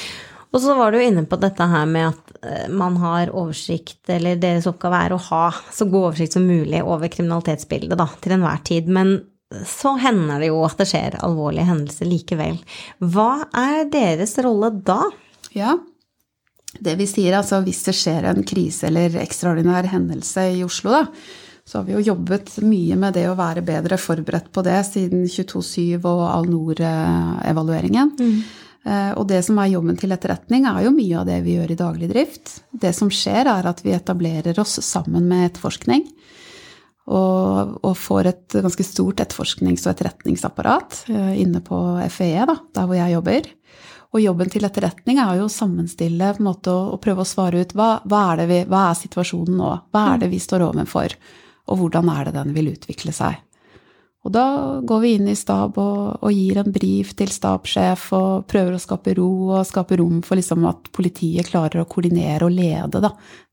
Og 0.52 0.62
så 0.62 0.76
var 0.76 0.92
du 0.92 1.00
inne 1.00 1.24
på 1.28 1.38
dette 1.40 1.64
her 1.68 1.88
med 1.88 2.10
at 2.10 2.25
man 2.72 2.98
har 3.02 3.32
oversikt, 3.34 4.02
eller 4.12 4.38
deres 4.40 4.68
oppgave 4.70 5.00
er 5.06 5.14
å 5.14 5.22
ha 5.30 5.46
så 5.72 5.88
god 5.88 6.12
oversikt 6.12 6.36
som 6.36 6.46
mulig 6.46 6.82
over 6.84 7.10
kriminalitetsbildet 7.12 7.98
da, 7.98 8.08
til 8.22 8.36
enhver 8.36 8.62
tid. 8.66 8.88
Men 8.92 9.18
så 9.66 9.94
hender 10.02 10.42
det 10.42 10.50
jo 10.50 10.62
at 10.66 10.78
det 10.80 10.88
skjer 10.90 11.18
alvorlige 11.26 11.68
hendelser 11.68 12.10
likevel. 12.10 12.56
Hva 13.02 13.46
er 13.54 13.84
deres 13.92 14.34
rolle 14.42 14.72
da? 14.86 15.02
Ja, 15.56 15.76
det 16.82 16.96
vi 16.98 17.06
sier 17.08 17.38
altså 17.38 17.62
hvis 17.64 17.84
det 17.86 17.96
skjer 17.96 18.28
en 18.30 18.44
krise 18.46 18.90
eller 18.90 19.18
ekstraordinær 19.22 19.88
hendelse 19.92 20.48
i 20.58 20.62
Oslo, 20.66 20.92
da, 20.92 21.04
så 21.66 21.80
har 21.80 21.86
vi 21.88 21.96
jo 21.96 22.04
jobbet 22.12 22.52
mye 22.62 22.98
med 23.00 23.16
det 23.16 23.24
å 23.30 23.38
være 23.38 23.64
bedre 23.66 23.98
forberedt 23.98 24.52
på 24.54 24.62
det 24.66 24.78
siden 24.86 25.24
22.7 25.26 26.04
og 26.06 26.22
Al-Noor-evalueringen. 26.28 28.12
Mm. 28.20 28.36
Eh, 28.86 29.12
og 29.18 29.26
det 29.26 29.40
som 29.42 29.58
er 29.58 29.72
jobben 29.72 29.98
til 29.98 30.14
etterretning, 30.14 30.66
er 30.68 30.84
jo 30.86 30.94
mye 30.94 31.18
av 31.18 31.26
det 31.26 31.40
vi 31.42 31.56
gjør 31.56 31.72
i 31.74 31.78
daglig 31.80 32.10
drift. 32.12 32.60
Det 32.70 32.92
som 32.94 33.10
skjer, 33.10 33.50
er 33.50 33.66
at 33.66 33.82
vi 33.82 33.94
etablerer 33.96 34.58
oss 34.62 34.78
sammen 34.84 35.26
med 35.26 35.50
etterforskning. 35.50 36.06
Og, 37.06 37.76
og 37.86 37.92
får 37.98 38.28
et 38.30 38.56
ganske 38.64 38.86
stort 38.86 39.20
etterforsknings- 39.22 39.84
og 39.86 39.92
etterretningsapparat 39.92 41.04
eh, 41.10 41.34
inne 41.42 41.62
på 41.66 41.78
FEE, 42.10 42.46
da, 42.50 42.58
der 42.74 42.88
hvor 42.88 42.98
jeg 42.98 43.14
jobber. 43.14 43.50
Og 44.14 44.22
jobben 44.22 44.50
til 44.50 44.66
etterretning 44.66 45.18
er 45.22 45.40
jo 45.40 45.48
å 45.48 45.52
sammenstille 45.52 46.30
på 46.34 46.42
en 46.42 46.48
måte, 46.48 46.72
og, 46.72 47.00
prøve 47.02 47.22
å 47.22 47.28
svare 47.28 47.62
ut 47.62 47.74
hva, 47.78 47.88
hva, 48.06 48.22
er 48.36 48.46
vi, 48.50 48.62
hva 48.70 48.88
er 48.90 49.00
situasjonen 49.02 49.58
nå? 49.58 49.72
Hva 49.90 50.04
er 50.14 50.22
det 50.22 50.30
vi 50.34 50.40
står 50.42 50.66
overfor? 50.68 51.18
Og 51.66 51.82
hvordan 51.82 52.10
er 52.14 52.28
det 52.28 52.36
den 52.38 52.54
vil 52.54 52.70
utvikle 52.70 53.14
seg? 53.14 53.42
Og 54.26 54.32
da 54.34 54.46
går 54.82 55.02
vi 55.04 55.10
inn 55.14 55.28
i 55.30 55.36
stab 55.38 55.76
og, 55.78 56.18
og 56.18 56.32
gir 56.34 56.58
en 56.58 56.72
brief 56.74 57.12
til 57.14 57.30
stabssjef 57.30 58.08
og 58.16 58.46
prøver 58.50 58.74
å 58.74 58.82
skape 58.82 59.14
ro 59.14 59.28
og 59.54 59.66
skape 59.68 60.00
rom 60.00 60.18
for 60.26 60.40
liksom 60.40 60.66
at 60.66 60.90
politiet 60.96 61.46
klarer 61.46 61.84
å 61.84 61.90
koordinere 61.90 62.48
og 62.48 62.56
lede 62.56 63.02
da, 63.04 63.12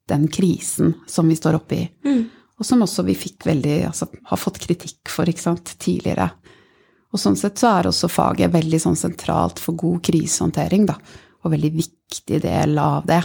den 0.10 0.26
krisen 0.34 0.96
som 1.06 1.30
vi 1.30 1.38
står 1.38 1.60
oppe 1.60 1.78
i. 1.78 1.84
Mm. 2.08 2.24
Og 2.58 2.66
som 2.66 2.82
også 2.86 3.06
vi 3.06 3.14
fikk 3.18 3.46
veldig, 3.46 3.78
altså, 3.92 4.08
har 4.30 4.42
fått 4.42 4.58
kritikk 4.66 5.12
for 5.14 5.30
ikke 5.30 5.46
sant, 5.46 5.76
tidligere. 5.78 6.32
Og 7.14 7.22
sånn 7.22 7.38
sett 7.38 7.62
så 7.62 7.76
er 7.76 7.92
også 7.92 8.10
faget 8.10 8.54
veldig 8.54 8.80
sånn 8.82 8.98
sentralt 8.98 9.62
for 9.62 9.78
god 9.78 10.02
krisehåndtering, 10.10 10.88
da. 10.90 10.98
Og 11.44 11.52
veldig 11.52 11.72
viktig 11.76 12.40
del 12.44 12.78
av 12.80 13.06
det. 13.08 13.22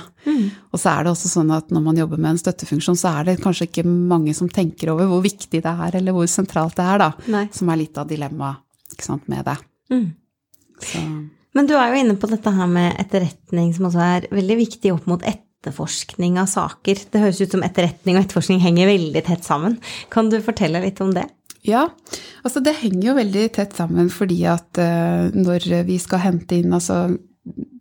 Og 0.72 0.80
så 0.80 0.92
er 0.92 1.06
det 1.06 1.12
også 1.12 1.30
sånn 1.30 1.52
at 1.54 1.72
når 1.74 1.84
man 1.84 2.00
jobber 2.00 2.20
med 2.20 2.34
en 2.34 2.40
støttefunksjon, 2.42 2.98
så 2.98 3.12
er 3.20 3.28
det 3.28 3.38
kanskje 3.42 3.68
ikke 3.68 3.86
mange 3.86 4.34
som 4.36 4.50
tenker 4.50 4.92
over 4.94 5.08
hvor 5.10 5.22
viktig 5.24 5.62
det 5.64 5.74
er, 5.74 5.98
eller 6.00 6.16
hvor 6.16 6.28
sentralt 6.30 6.76
det 6.78 6.86
er, 6.86 7.02
da. 7.04 7.10
Nei. 7.30 7.44
Som 7.54 7.70
er 7.72 7.82
litt 7.84 7.98
av 8.00 8.08
dilemmaet 8.10 8.64
med 9.30 9.44
det. 9.46 9.56
Mm. 9.92 10.06
Så, 10.82 11.02
Men 11.54 11.68
du 11.68 11.76
er 11.78 11.92
jo 11.92 12.00
inne 12.02 12.16
på 12.18 12.30
dette 12.30 12.52
her 12.54 12.70
med 12.70 12.96
etterretning, 12.98 13.70
som 13.76 13.88
også 13.90 14.04
er 14.04 14.28
veldig 14.34 14.58
viktig 14.64 14.94
opp 14.94 15.06
mot 15.10 15.22
etterforskning 15.22 16.38
av 16.42 16.50
saker. 16.50 17.06
Det 17.12 17.22
høres 17.22 17.42
ut 17.42 17.54
som 17.54 17.64
etterretning 17.66 18.18
og 18.18 18.24
etterforskning 18.24 18.62
henger 18.64 18.90
veldig 18.90 19.24
tett 19.30 19.46
sammen. 19.46 19.78
Kan 20.10 20.32
du 20.32 20.40
fortelle 20.42 20.82
litt 20.82 21.02
om 21.04 21.14
det? 21.14 21.28
ja, 21.66 21.88
altså 22.46 22.62
det 22.64 22.76
henger 22.80 23.10
jo 23.10 23.16
veldig 23.18 23.46
tett 23.56 23.74
sammen 23.76 24.10
fordi 24.12 24.38
at 24.48 24.78
eh, 24.80 25.28
når 25.34 25.66
vi 25.88 25.98
skal 26.00 26.22
hente 26.22 26.58
inn 26.58 26.74
altså 26.74 27.06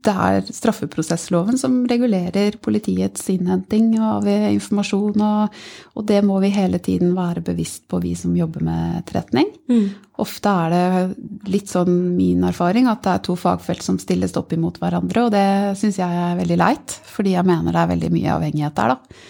det 0.07 0.13
er 0.15 0.49
straffeprosessloven 0.55 1.59
som 1.59 1.81
regulerer 1.89 2.55
politiets 2.63 3.25
innhenting 3.33 3.91
av 3.99 4.27
informasjon, 4.27 5.23
og, 5.23 5.57
og, 5.93 6.05
det 6.07 6.21
må 6.25 6.39
vi 6.43 6.53
hele 6.55 6.79
tiden 6.83 7.13
være 7.17 7.43
bevisst 7.49 7.85
på, 7.91 7.99
vi 8.03 8.13
som 8.17 8.35
jobber 8.37 8.63
med 8.67 9.01
etterretning. 9.01 9.49
Mm. 9.69 9.87
Ofte 10.23 10.53
er 10.65 10.73
det 10.73 11.49
litt 11.51 11.71
sånn 11.71 11.93
min 12.17 12.45
erfaring 12.47 12.87
at 12.89 13.03
det 13.05 13.15
er 13.15 13.25
to 13.27 13.35
fagfelt 13.39 13.83
som 13.85 13.99
stilles 14.01 14.35
opp 14.39 14.55
imot 14.55 14.79
hverandre, 14.81 15.27
og 15.27 15.33
det 15.35 15.47
syns 15.79 15.99
jeg 15.99 16.21
er 16.27 16.39
veldig 16.39 16.59
leit, 16.63 16.95
fordi 17.11 17.35
jeg 17.35 17.47
mener 17.47 17.75
det 17.75 17.83
er 17.83 17.91
veldig 17.95 18.13
mye 18.15 18.37
avhengighet 18.37 18.79
der, 18.79 18.95
da. 18.95 19.25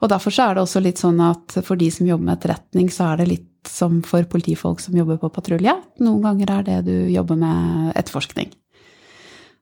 Og 0.00 0.08
derfor 0.08 0.32
så 0.32 0.48
er 0.48 0.56
det 0.56 0.64
også 0.64 0.80
litt 0.80 1.00
sånn 1.00 1.20
at 1.20 1.58
for 1.60 1.76
de 1.76 1.90
som 1.92 2.08
jobber 2.08 2.30
med 2.30 2.38
etterretning, 2.38 2.88
så 2.88 3.10
er 3.10 3.20
det 3.20 3.28
litt 3.34 3.46
som 3.68 4.00
for 4.06 4.24
politifolk 4.24 4.80
som 4.80 4.96
jobber 4.96 5.20
på 5.20 5.28
patrulje. 5.34 5.74
Noen 6.00 6.24
ganger 6.24 6.54
er 6.54 6.64
det 6.64 6.78
du 6.88 6.94
jobber 7.12 7.36
med 7.36 7.92
etterforskning. 8.00 8.48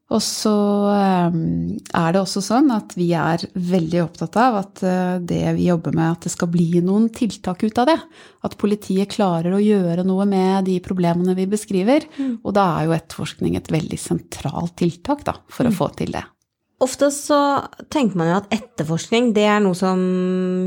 Og 0.08 0.22
så 0.24 0.54
er 0.88 2.14
det 2.14 2.20
også 2.20 2.40
sånn 2.40 2.70
at 2.72 2.94
vi 2.96 3.10
er 3.12 3.42
veldig 3.52 4.00
opptatt 4.06 4.38
av 4.40 4.56
at 4.62 4.80
det 5.20 5.42
vi 5.58 5.66
jobber 5.66 5.92
med, 5.92 6.14
at 6.14 6.24
det 6.24 6.32
skal 6.32 6.48
bli 6.48 6.80
noen 6.80 7.10
tiltak 7.12 7.66
ut 7.66 7.82
av 7.82 7.90
det. 7.90 7.98
At 8.48 8.56
politiet 8.56 9.12
klarer 9.12 9.52
å 9.52 9.60
gjøre 9.60 10.06
noe 10.08 10.24
med 10.30 10.64
de 10.70 10.78
problemene 10.80 11.36
vi 11.36 11.44
beskriver. 11.52 12.08
Mm. 12.16 12.38
Og 12.40 12.56
da 12.56 12.64
er 12.78 12.88
jo 12.88 12.96
etterforskning 12.96 13.60
et 13.60 13.68
veldig 13.68 14.00
sentralt 14.00 14.78
tiltak 14.80 15.28
da, 15.28 15.36
for 15.52 15.68
mm. 15.68 15.74
å 15.74 15.78
få 15.82 15.92
til 16.00 16.16
det. 16.16 16.24
Ofte 16.78 17.08
så 17.10 17.38
tenker 17.90 18.20
man 18.20 18.28
jo 18.30 18.36
at 18.36 18.52
etterforskning 18.54 19.32
det 19.34 19.48
er 19.50 19.58
noe 19.64 19.74
som 19.74 19.98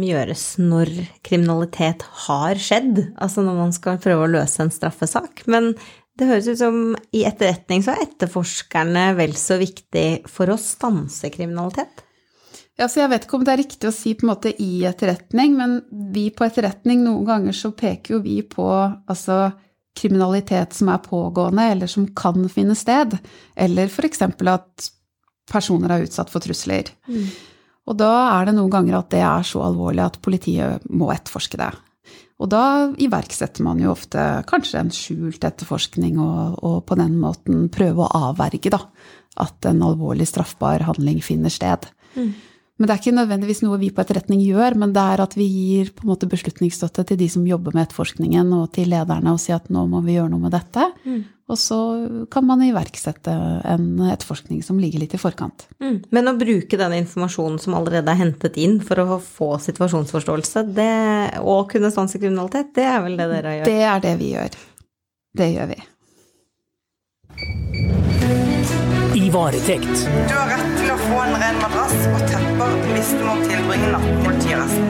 gjøres 0.04 0.43
når 0.60 0.91
kriminalitet 1.23 2.04
har 2.25 2.60
skjedd. 2.60 2.99
Altså 3.15 3.45
når 3.45 3.60
man 3.62 3.71
skal 3.75 3.99
prøve 4.04 4.25
å 4.25 4.34
løse 4.34 4.60
en 4.60 4.73
straffesak. 4.75 5.45
Men 5.47 5.71
det 6.19 6.28
høres 6.28 6.47
ut 6.52 6.60
som 6.60 6.80
i 7.15 7.24
etterretning 7.28 7.84
så 7.86 7.95
er 7.95 8.06
etterforskerne 8.06 9.12
vel 9.17 9.36
så 9.39 9.58
viktig 9.62 10.24
for 10.30 10.52
å 10.52 10.60
stanse 10.60 11.32
kriminalitet? 11.34 12.04
Ja, 12.80 12.88
så 12.89 13.04
Jeg 13.04 13.12
vet 13.12 13.26
ikke 13.26 13.38
om 13.38 13.43
det 13.45 13.54
er 13.54 13.62
riktig 13.62 13.89
å 13.89 13.95
si 13.95 14.13
på 14.17 14.26
en 14.26 14.32
måte 14.32 14.52
i 14.63 14.84
etterretning, 14.89 15.54
men 15.58 15.82
vi 16.13 16.30
på 16.34 16.45
etterretning 16.47 17.04
noen 17.06 17.28
ganger 17.28 17.56
så 17.56 17.74
peker 17.78 18.15
jo 18.15 18.24
vi 18.24 18.39
på 18.47 18.65
altså 18.71 19.52
kriminalitet 19.97 20.74
som 20.74 20.89
er 20.89 21.04
pågående, 21.04 21.67
eller 21.76 21.91
som 21.91 22.08
kan 22.15 22.47
finne 22.50 22.76
sted. 22.80 23.17
Eller 23.56 23.91
f.eks. 23.91 24.24
at 24.24 24.89
personer 25.52 25.93
er 25.93 26.08
utsatt 26.08 26.32
for 26.32 26.43
trusler. 26.43 26.89
Mm. 27.12 27.28
Og 27.91 27.97
da 28.00 28.12
er 28.38 28.47
det 28.47 28.56
noen 28.56 28.71
ganger 28.71 29.00
at 29.00 29.12
det 29.13 29.24
er 29.26 29.45
så 29.47 29.63
alvorlig 29.65 30.06
at 30.06 30.21
politiet 30.24 30.86
må 30.89 31.12
etterforske 31.13 31.60
det. 31.60 31.71
Og 32.41 32.49
da 32.49 32.89
iverksetter 32.97 33.65
man 33.65 33.82
jo 33.82 33.91
ofte 33.93 34.21
kanskje 34.49 34.80
en 34.82 34.93
skjult 34.95 35.43
etterforskning, 35.45 36.17
og, 36.21 36.58
og 36.65 36.77
på 36.89 36.97
den 36.97 37.19
måten 37.21 37.67
prøve 37.73 38.08
å 38.08 38.30
avverge 38.32 38.73
da, 38.73 38.82
at 39.41 39.69
en 39.69 39.84
alvorlig 39.86 40.25
straffbar 40.30 40.88
handling 40.88 41.21
finner 41.23 41.54
sted. 41.54 41.86
Mm. 42.15 42.34
Men 42.82 42.89
det 42.89 42.96
er 42.96 43.02
ikke 43.04 43.13
nødvendigvis 43.13 43.60
noe 43.62 43.78
vi 43.78 43.91
på 43.94 44.02
etterretning 44.02 44.39
gjør, 44.41 44.74
men 44.82 44.89
det 44.96 45.02
er 45.13 45.22
at 45.22 45.36
vi 45.38 45.46
gir 45.46 45.91
på 45.94 46.02
en 46.02 46.10
måte 46.15 46.26
beslutningsstøtte 46.32 47.04
til 47.12 47.20
de 47.20 47.28
som 47.30 47.44
jobber 47.46 47.76
med 47.78 47.86
etterforskningen, 47.86 48.48
og 48.58 48.72
til 48.74 48.89
lederne 48.89 49.36
og 49.36 49.38
sier 49.44 49.60
at 49.60 49.70
nå 49.70 49.84
må 49.91 50.02
vi 50.02 50.15
gjøre 50.15 50.32
noe 50.32 50.41
med 50.48 50.56
dette. 50.56 50.88
Mm. 51.06 51.20
Og 51.54 51.60
så 51.62 51.78
kan 52.34 52.48
man 52.48 52.63
iverksette 52.65 53.36
en 53.70 53.86
etterforskning 54.08 54.63
som 54.65 54.80
ligger 54.82 55.04
litt 55.04 55.13
i 55.13 55.22
forkant. 55.22 55.67
Mm. 55.84 56.00
Men 56.10 56.32
å 56.32 56.34
bruke 56.39 56.80
den 56.82 56.96
informasjonen 57.04 57.62
som 57.62 57.78
allerede 57.78 58.10
er 58.10 58.22
hentet 58.24 58.58
inn 58.58 58.80
for 58.82 59.04
å 59.04 59.20
få 59.22 59.52
situasjonsforståelse, 59.62 60.65
det, 60.74 60.89
og 61.46 61.70
kunne 61.76 61.94
stanse 61.94 62.17
kriminalitet, 62.17 62.74
det 62.80 62.88
er 62.89 63.06
vel 63.06 63.20
det 63.22 63.30
dere 63.36 63.56
gjør? 63.60 63.70
Det 63.70 63.80
er 63.91 64.06
det 64.08 64.15
vi 64.24 64.34
gjør. 64.34 64.60
Det 65.38 65.52
gjør 65.54 65.72
vi. 65.76 65.82
I 69.22 69.30
varetekt. 69.30 70.08
Du 70.32 70.39
har 70.39 70.61
få 71.12 71.19
en 71.19 71.34
ren 71.41 71.58
madrass 71.60 71.95
og 72.08 72.21
tepper 72.30 72.76
hvis 72.93 73.10
du 73.17 73.24
må 73.26 73.34
tilbringe 73.43 73.88
natten 73.91 74.13
i 74.13 74.21
politiarresten. 74.24 74.86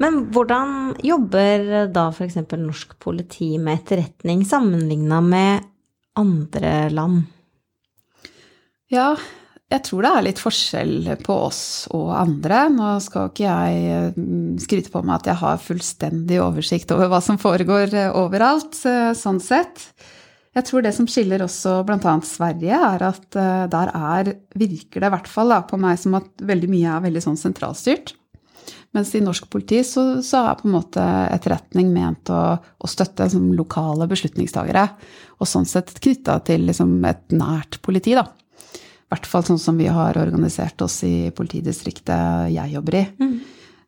Men 0.00 0.20
hvordan 0.32 0.70
jobber 1.04 1.64
da 1.92 2.06
f.eks. 2.14 2.38
norsk 2.54 2.94
politi 3.02 3.50
med 3.58 3.80
etterretning 3.80 4.46
sammenligna 4.48 5.18
med 5.24 5.66
andre 6.20 6.72
land? 6.94 7.26
Ja, 8.90 9.10
jeg 9.70 9.84
tror 9.86 10.06
det 10.06 10.12
er 10.14 10.26
litt 10.26 10.40
forskjell 10.42 11.10
på 11.26 11.34
oss 11.50 11.64
og 11.94 12.14
andre. 12.14 12.62
Nå 12.72 12.94
skal 13.04 13.28
ikke 13.28 13.50
jeg 13.50 14.14
skryte 14.62 14.94
på 14.94 15.02
meg 15.02 15.18
at 15.18 15.32
jeg 15.32 15.42
har 15.42 15.60
fullstendig 15.66 16.40
oversikt 16.46 16.94
over 16.94 17.10
hva 17.10 17.20
som 17.26 17.42
foregår 17.42 17.98
overalt, 18.14 18.78
sånn 19.18 19.42
sett. 19.42 19.90
Jeg 20.56 20.66
tror 20.66 20.82
det 20.82 20.92
som 20.96 21.06
skiller 21.06 21.44
også 21.44 21.76
bl.a. 21.86 22.14
Sverige, 22.26 22.78
er 22.94 23.04
at 23.06 23.36
eh, 23.38 23.66
der 23.70 23.92
er, 23.94 24.32
virker 24.58 25.02
det 25.02 25.10
i 25.10 25.14
hvert 25.14 25.30
fall 25.30 25.54
da, 25.54 25.60
på 25.66 25.78
meg 25.78 26.00
som 26.02 26.16
at 26.18 26.42
veldig 26.42 26.70
mye 26.72 26.96
er 26.96 27.04
veldig 27.06 27.22
sånn 27.28 27.38
sentralstyrt. 27.38 28.16
Mens 28.94 29.12
i 29.14 29.22
norsk 29.22 29.46
politi 29.50 29.78
så, 29.86 30.18
så 30.26 30.42
er 30.48 30.58
på 30.58 30.66
en 30.66 30.74
måte 30.74 31.04
etterretning 31.30 31.92
ment 31.94 32.32
å, 32.34 32.42
å 32.58 32.90
støtte 32.90 33.28
som 33.30 33.52
lokale 33.54 34.08
beslutningstagere. 34.10 34.88
Og 35.38 35.46
sånn 35.46 35.68
sett 35.70 35.94
knytta 36.02 36.40
til 36.48 36.66
liksom 36.66 36.98
et 37.06 37.30
nært 37.30 37.78
politi, 37.86 38.16
da 38.18 38.26
hvert 39.10 39.26
fall 39.26 39.46
sånn 39.46 39.60
som 39.60 39.78
vi 39.78 39.88
har 39.90 40.18
organisert 40.20 40.82
oss 40.86 41.00
i 41.06 41.30
politidistriktet 41.34 42.52
jeg 42.54 42.76
jobber 42.76 43.00
i. 43.00 43.06
Mm. 43.18 43.40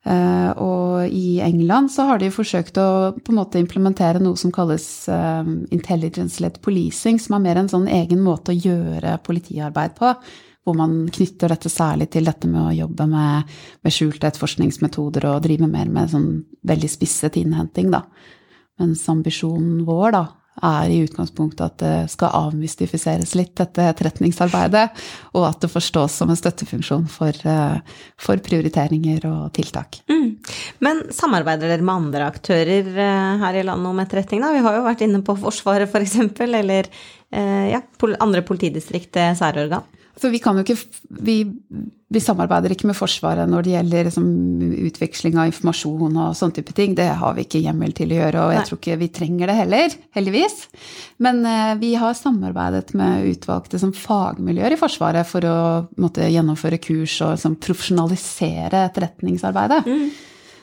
Uh, 0.02 0.50
og 0.58 1.12
i 1.14 1.38
England 1.44 1.92
så 1.94 2.08
har 2.08 2.18
de 2.18 2.32
forsøkt 2.34 2.78
å 2.82 3.12
på 3.14 3.30
en 3.30 3.38
måte 3.38 3.60
implementere 3.62 4.18
noe 4.18 4.38
som 4.40 4.50
kalles 4.54 4.86
uh, 5.06 5.46
intelligence-led 5.70 6.58
policing, 6.64 7.20
som 7.22 7.36
er 7.38 7.44
mer 7.44 7.60
en 7.60 7.70
sånn 7.70 7.86
egen 7.86 8.22
måte 8.24 8.50
å 8.50 8.58
gjøre 8.58 9.20
politiarbeid 9.22 9.94
på. 9.98 10.10
Hvor 10.62 10.78
man 10.78 11.06
knytter 11.10 11.50
dette 11.50 11.70
særlig 11.70 12.08
til 12.14 12.26
dette 12.26 12.50
med 12.50 12.60
å 12.62 12.74
jobbe 12.74 13.06
med, 13.10 13.54
med 13.82 13.94
skjulte 13.94 14.28
etterforskningsmetoder 14.28 15.26
og 15.30 15.40
drive 15.46 15.66
mer 15.70 15.90
med 15.90 16.10
sånn 16.10 16.28
veldig 16.66 16.90
spisset 16.90 17.38
innhenting, 17.40 17.90
da. 17.94 18.04
Mens 18.82 19.02
ambisjonen 19.10 19.82
vår, 19.86 20.14
da, 20.14 20.22
er 20.60 20.90
i 20.92 21.00
utgangspunktet 21.06 21.62
at 21.64 21.78
det 21.80 21.94
skal 22.12 22.34
avmystifiseres 22.36 23.32
litt, 23.38 23.54
dette 23.56 23.86
etterretningsarbeidet, 23.88 24.84
og 25.32 25.46
at 25.48 25.64
det 25.64 25.70
forstås 25.72 26.18
som 26.20 26.30
en 26.32 26.38
støttefunksjon 26.38 27.06
for, 27.10 27.32
eh, 27.48 27.78
for 28.20 28.42
prioriteringer 28.44 29.24
og 29.30 29.52
tiltak. 29.56 30.02
Mm. 30.12 30.36
Men 30.84 31.02
samarbeider 31.14 31.72
dere 31.72 31.86
med 31.86 31.94
andre 31.94 32.28
aktører 32.28 32.92
eh, 32.92 33.40
her 33.42 33.58
i 33.58 33.64
landet 33.64 33.94
om 33.94 34.04
etterretning? 34.04 34.44
Da? 34.44 34.52
Vi 34.52 34.64
har 34.66 34.76
jo 34.76 34.84
vært 34.86 35.06
inne 35.08 35.22
på 35.24 35.38
Forsvaret 35.40 35.88
f.eks., 35.88 36.18
for 36.36 36.60
eller 36.60 36.90
eh, 37.32 37.72
ja, 37.72 37.80
andre 38.20 38.44
politidistrikt, 38.44 39.16
særorgan. 39.38 39.88
For 40.20 40.32
vi 40.32 40.40
kan 40.44 40.58
jo 40.58 40.62
ikke 40.64 40.76
vi, 41.24 41.36
vi, 42.12 42.20
samarbeider 42.20 42.74
ikke 42.74 42.88
med 42.90 42.96
Forsvaret 42.98 43.48
når 43.48 43.64
det 43.64 43.72
gjelder 43.72 44.08
liksom, 44.08 44.26
utveksling 44.90 45.38
av 45.40 45.48
informasjon 45.48 46.18
og 46.20 46.34
sånne 46.36 46.58
type 46.58 46.74
ting. 46.76 46.96
Det 46.98 47.08
har 47.20 47.36
vi 47.36 47.46
ikke 47.46 47.62
hjemmel 47.64 47.94
til 47.96 48.12
å 48.12 48.18
gjøre, 48.18 48.42
og 48.42 48.52
jeg 48.52 48.60
Nei. 48.60 48.66
tror 48.68 48.80
ikke 48.80 48.98
vi 49.00 49.08
trenger 49.20 49.50
det 49.50 49.56
heller, 49.56 49.96
heldigvis. 50.18 50.58
Men 51.24 51.40
eh, 51.48 51.72
vi 51.80 51.94
har 52.00 52.18
samarbeidet 52.18 52.92
med 52.98 53.30
utvalgte 53.32 53.80
som 53.80 53.94
fagmiljøer 53.96 54.76
i 54.76 54.80
Forsvaret 54.80 55.28
for 55.28 55.48
å 55.48 55.56
måtte, 56.02 56.28
gjennomføre 56.28 56.80
kurs 56.82 57.16
og 57.24 57.38
liksom, 57.38 57.56
profesjonalisere 57.64 58.84
etterretningsarbeidet. 58.90 59.88
Mm. 59.88 60.12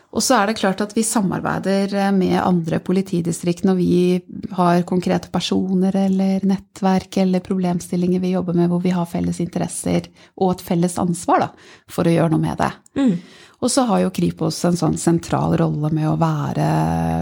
Og 0.09 0.23
så 0.25 0.39
er 0.39 0.49
det 0.49 0.57
klart 0.57 0.81
at 0.81 0.95
vi 0.97 1.03
samarbeider 1.05 1.91
eh, 1.93 2.11
med 2.15 2.39
andre 2.41 2.79
politidistrikt 2.81 3.65
når 3.67 3.75
vi 3.77 3.97
har 4.57 4.81
konkrete 4.89 5.29
personer 5.29 5.95
eller 5.95 6.45
nettverk 6.49 7.19
eller 7.21 7.45
problemstillinger 7.45 8.23
vi 8.23 8.33
jobber 8.33 8.57
med 8.57 8.71
hvor 8.71 8.81
vi 8.81 8.93
har 8.95 9.09
felles 9.09 9.41
interesser 9.43 10.09
og 10.39 10.55
et 10.55 10.63
felles 10.65 10.97
ansvar 11.01 11.45
da, 11.45 11.49
for 11.91 12.09
å 12.09 12.15
gjøre 12.15 12.33
noe 12.33 12.45
med 12.47 12.57
det. 12.57 12.71
Mm. 12.97 13.13
Og 13.59 13.71
så 13.71 13.83
har 13.89 14.05
jo 14.05 14.13
Kripos 14.15 14.57
en 14.65 14.79
sånn 14.79 14.97
sentral 14.97 15.57
rolle 15.59 15.91
med 15.93 16.07
å 16.09 16.17
være 16.19 16.69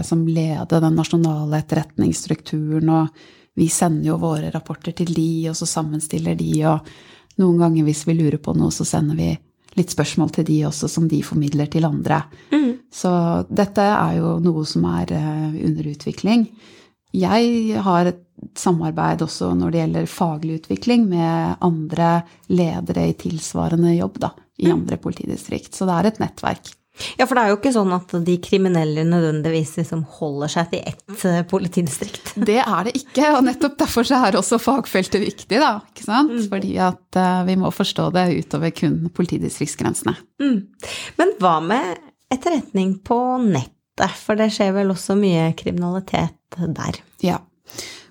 som 0.06 0.22
lede 0.24 0.80
den 0.80 0.96
nasjonale 0.96 1.60
etterretningsstrukturen, 1.64 2.92
og 2.94 3.58
vi 3.58 3.66
sender 3.74 4.12
jo 4.12 4.20
våre 4.22 4.52
rapporter 4.54 4.94
til 4.94 5.10
de, 5.16 5.48
og 5.50 5.58
så 5.58 5.66
sammenstiller 5.66 6.38
de, 6.38 6.52
og 6.70 7.42
noen 7.42 7.58
ganger 7.58 7.88
hvis 7.88 8.04
vi 8.06 8.14
lurer 8.20 8.38
på 8.42 8.54
noe, 8.54 8.70
så 8.74 8.86
sender 8.86 9.18
vi 9.18 9.32
litt 9.76 9.92
spørsmål 9.92 10.32
til 10.34 10.46
de 10.48 10.58
også, 10.68 10.88
som 10.90 11.08
de 11.10 11.20
formidler 11.26 11.68
til 11.70 11.86
andre. 11.88 12.22
Mm. 12.54 12.72
Så 12.92 13.10
dette 13.50 13.84
er 13.84 14.18
jo 14.18 14.38
noe 14.42 14.64
som 14.68 14.86
er 14.88 15.12
eh, 15.16 15.60
under 15.68 15.92
utvikling. 15.92 16.48
jeg 17.12 17.80
har 17.82 18.06
et 18.06 18.24
samarbeid 18.54 19.22
også 19.22 19.54
når 19.56 19.70
det 19.70 19.80
gjelder 19.80 20.10
faglig 20.12 20.58
utvikling 20.60 21.06
med 21.08 21.56
andre 21.64 22.22
ledere 22.48 23.08
i 23.08 23.16
tilsvarende 23.18 23.94
jobb 23.96 24.18
da, 24.18 24.32
i 24.58 24.70
andre 24.70 24.96
politidistrikt. 24.96 25.74
Så 25.74 25.88
det 25.88 25.96
er 25.96 26.10
et 26.10 26.20
nettverk. 26.22 26.77
Ja, 27.18 27.26
for 27.26 27.38
det 27.38 27.44
er 27.44 27.52
jo 27.52 27.58
ikke 27.58 27.72
sånn 27.74 27.92
at 27.94 28.12
de 28.26 28.36
kriminelle 28.42 29.04
nødvendigvis 29.06 29.76
liksom 29.78 30.04
holder 30.18 30.52
seg 30.52 30.72
til 30.72 30.84
ett 30.90 31.24
eh, 31.28 31.40
politidistrikt. 31.48 32.34
Det 32.48 32.58
er 32.62 32.86
det 32.86 32.94
ikke, 32.96 33.32
og 33.36 33.42
nettopp 33.46 33.76
derfor 33.80 34.06
så 34.06 34.20
er 34.24 34.38
også 34.38 34.60
fagfeltet 34.62 35.22
viktig, 35.24 35.58
da. 35.60 35.78
Ikke 35.92 36.06
sant? 36.06 36.32
Mm. 36.32 36.44
Fordi 36.50 36.74
at 36.82 37.18
uh, 37.18 37.42
vi 37.48 37.56
må 37.60 37.70
forstå 37.74 38.08
det 38.14 38.24
utover 38.38 38.72
kun 38.74 39.00
politidistriktsgrensene. 39.14 40.14
Mm. 40.42 40.60
Men 41.20 41.34
hva 41.42 41.58
med 41.64 41.98
etterretning 42.32 42.96
på 43.04 43.18
nettet? 43.44 43.74
For 44.22 44.38
det 44.38 44.52
skjer 44.54 44.76
vel 44.76 44.94
også 44.94 45.16
mye 45.18 45.50
kriminalitet 45.58 46.56
der? 46.56 47.00
Ja. 47.24 47.40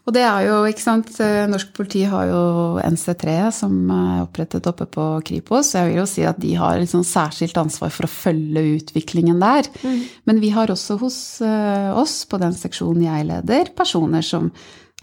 Og 0.08 0.14
det 0.16 0.24
er 0.24 0.46
jo, 0.46 0.60
ikke 0.70 0.84
sant, 0.84 1.10
eh, 1.20 1.44
Norsk 1.52 1.74
politi 1.76 2.06
har 2.08 2.30
jo 2.30 2.42
NC3 2.80 3.34
som 3.52 3.74
er 3.92 4.22
opprettet 4.24 4.70
oppe 4.72 4.88
på 4.88 5.08
Kripos. 5.28 5.74
Så 5.74 5.82
jeg 5.82 5.90
vil 5.90 6.00
jo 6.00 6.06
si 6.08 6.24
at 6.24 6.40
de 6.40 6.54
har 6.56 6.80
liksom 6.80 7.04
særskilt 7.04 7.60
ansvar 7.60 7.92
for 7.92 8.08
å 8.08 8.12
følge 8.12 8.64
utviklingen 8.78 9.42
der. 9.44 9.68
Mm. 9.84 10.00
Men 10.32 10.40
vi 10.40 10.54
har 10.56 10.72
også 10.72 10.96
hos 11.02 11.20
uh, 11.44 11.92
oss, 12.00 12.22
på 12.24 12.40
den 12.40 12.56
seksjonen 12.56 13.04
jeg 13.04 13.28
leder, 13.28 13.74
personer 13.76 14.24
som 14.24 14.48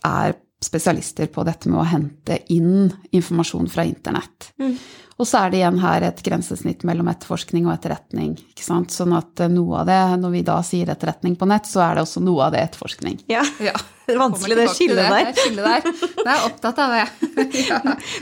er 0.09 0.38
spesialister 0.64 1.29
på 1.33 1.44
dette 1.46 1.70
med 1.70 1.83
å 1.83 1.88
hente 1.88 2.40
inn 2.53 2.88
informasjon 3.14 3.68
fra 3.70 3.85
internett. 3.87 4.53
Mm. 4.61 4.77
Og 5.14 5.29
så 5.29 5.44
er 5.44 5.53
det 5.53 5.61
igjen 5.61 5.79
her 5.79 6.05
et 6.09 6.22
grensesnitt 6.27 6.83
mellom 6.88 7.09
etterforskning 7.12 7.68
og 7.68 7.77
etterretning. 7.77 8.33
ikke 8.50 8.66
sant? 8.66 8.90
Sånn 8.94 9.14
at 9.14 9.44
noe 9.53 9.83
av 9.83 9.90
det, 9.90 10.00
når 10.24 10.35
vi 10.35 10.42
da 10.46 10.59
sier 10.66 10.90
etterretning 10.90 11.37
på 11.38 11.46
nett, 11.50 11.68
så 11.70 11.85
er 11.87 11.98
det 11.98 12.07
også 12.07 12.22
noe 12.24 12.48
av 12.48 12.55
det 12.57 12.64
etterforskning. 12.66 13.20
Ja, 13.31 13.44
ja. 13.68 13.77
Det 14.05 14.16
er 14.16 14.20
vanskelig 14.20 14.57
det 14.59 14.68
skillet 14.74 14.98
der. 15.00 15.31
Det 15.31 15.44
skillet 15.46 15.64
der. 15.64 16.09
Jeg 16.18 16.33
er 16.35 16.48
opptatt 16.50 16.81
av 16.83 16.96
det. 16.96 17.05
ja. 17.70 17.79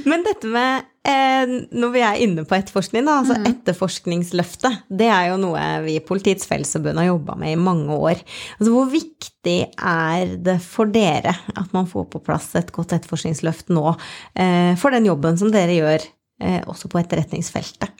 Men 0.07 0.27
dette 0.29 0.53
med 0.53 0.92
eh, 1.09 1.55
Når 1.71 1.93
vi 1.95 2.03
er 2.07 2.21
inne 2.25 2.45
på 2.49 2.57
etterforskning, 2.57 3.05
da, 3.07 3.19
altså 3.23 3.37
mm. 3.39 3.47
etterforskningsløftet, 3.51 4.83
det 4.89 5.09
er 5.13 5.31
jo 5.31 5.39
noe 5.43 5.63
vi 5.87 5.97
i 5.99 6.05
Politiets 6.05 6.49
Fellesforbund 6.51 7.01
har 7.01 7.11
jobba 7.11 7.37
med 7.41 7.55
i 7.55 7.61
mange 7.61 7.97
år. 7.97 8.23
Altså, 8.59 8.71
hvor 8.71 8.91
viktig 8.93 9.59
er 9.77 10.37
det 10.47 10.59
for 10.65 10.93
dere 10.93 11.35
at 11.55 11.73
man 11.75 11.89
får 11.91 12.09
på 12.13 12.23
plass 12.25 12.53
et 12.59 12.73
godt 12.75 12.95
etterforskningsløft 12.99 13.73
nå, 13.75 13.97
eh, 14.35 14.73
for 14.81 14.95
den 14.95 15.09
jobben 15.11 15.41
som 15.41 15.53
dere 15.55 15.79
gjør 15.79 16.07
eh, 16.43 16.63
også 16.67 16.93
på 16.93 17.03
etterretningsfeltet? 17.03 17.99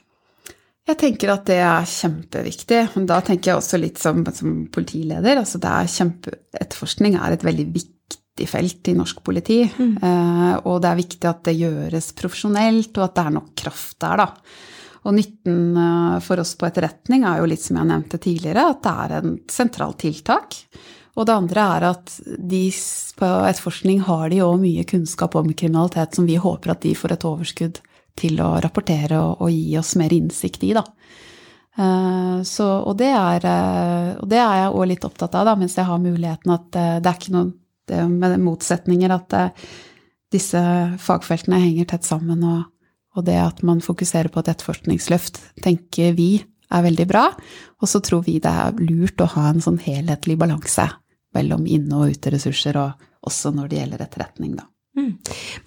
Jeg 0.83 0.99
tenker 0.99 1.31
at 1.31 1.45
det 1.47 1.61
er 1.63 1.85
kjempeviktig. 1.87 2.79
Da 3.07 3.21
tenker 3.23 3.53
jeg 3.53 3.59
også 3.61 3.79
litt 3.79 4.01
som, 4.01 4.19
som 4.35 4.65
politileder. 4.67 5.39
Altså 5.39 5.61
det 5.63 5.69
er 5.71 5.91
kjempe, 5.93 6.33
etterforskning 6.59 7.15
er 7.15 7.35
et 7.35 7.45
veldig 7.47 7.67
viktig 7.71 7.92
felt 8.49 8.87
i 8.87 8.95
norsk 8.97 9.21
politi. 9.23 9.61
Mm. 9.77 9.97
Eh, 10.01 10.55
og 10.65 10.81
det 10.81 10.89
er 10.89 10.99
viktig 10.99 11.29
at 11.29 11.43
det 11.47 11.57
gjøres 11.59 12.13
profesjonelt, 12.17 12.97
og 12.97 13.05
at 13.05 13.15
det 13.17 13.25
er 13.25 13.35
nok 13.37 13.51
kraft 13.63 13.99
der, 14.01 14.23
da. 14.23 14.27
Og 15.03 15.15
nytten 15.17 15.77
eh, 15.77 16.17
for 16.23 16.41
oss 16.41 16.55
på 16.57 16.67
etterretning 16.67 17.27
er 17.27 17.41
jo 17.41 17.47
litt 17.51 17.63
som 17.63 17.79
jeg 17.79 17.91
nevnte 17.91 18.19
tidligere, 18.23 18.65
at 18.73 18.83
det 18.83 18.95
er 19.05 19.15
en 19.19 19.37
sentralt 19.51 20.01
tiltak. 20.01 20.59
Og 21.13 21.27
det 21.29 21.35
andre 21.35 21.67
er 21.77 21.87
at 21.91 22.15
de 22.25 22.63
på 23.19 23.31
etterforskning 23.45 24.01
har 24.07 24.31
de 24.31 24.41
jo 24.41 24.49
mye 24.57 24.85
kunnskap 24.89 25.35
om 25.37 25.51
kriminalitet 25.53 26.17
som 26.17 26.25
vi 26.25 26.39
håper 26.41 26.73
at 26.73 26.81
de 26.81 26.95
får 26.97 27.13
et 27.13 27.27
overskudd 27.29 27.83
til 28.17 28.41
å 28.41 28.55
rapportere 28.61 29.19
og, 29.21 29.43
og 29.45 29.53
gi 29.53 29.77
oss 29.77 29.93
mer 30.01 30.13
innsikt 30.13 30.65
i, 30.65 30.73
da. 30.73 30.81
Uh, 31.73 32.41
så, 32.45 32.65
og, 32.85 32.97
det 32.97 33.09
er, 33.09 33.45
og, 34.17 34.25
det 34.29 34.37
er, 34.37 34.57
jeg 34.61 34.73
òg 34.73 34.89
litt 34.89 35.05
opptatt 35.05 35.37
av, 35.37 35.47
da, 35.49 35.55
mens 35.57 35.77
jeg 35.77 35.85
har 35.85 36.01
muligheten 36.01 36.53
at 36.53 36.67
det 36.73 37.09
er 37.09 37.17
ikke 37.17 37.33
noen 37.33 37.53
det 37.89 38.03
med 38.09 38.37
motsetninger 38.43 39.11
at 39.13 39.35
disse 40.33 40.61
fagfeltene 41.01 41.61
henger 41.61 41.91
tett 41.93 42.07
sammen, 42.07 42.43
og, 42.47 42.65
og, 43.15 43.25
det 43.27 43.37
at 43.37 43.61
man 43.65 43.83
fokuserer 43.83 44.31
på 44.33 44.41
et 44.41 44.51
etterforskningsløft, 44.53 45.39
tenker 45.63 46.15
vi 46.17 46.31
er 46.73 46.85
veldig 46.87 47.07
bra. 47.09 47.27
Og 47.81 47.89
så 47.89 48.01
tror 48.03 48.25
vi 48.25 48.39
det 48.41 48.49
er 48.49 48.77
lurt 48.81 49.21
å 49.21 49.29
ha 49.35 49.49
en 49.51 49.61
sånn 49.63 49.79
helhetlig 49.83 50.39
balanse 50.41 50.87
mellom 51.33 51.65
inne- 51.69 51.99
og 51.99 52.15
uteressurser, 52.15 52.77
og 52.81 53.27
også 53.27 53.53
når 53.55 53.69
det 53.69 53.81
gjelder 53.81 54.05
etterretning, 54.05 54.55
da. 54.59 54.67
Mm. 54.97 55.13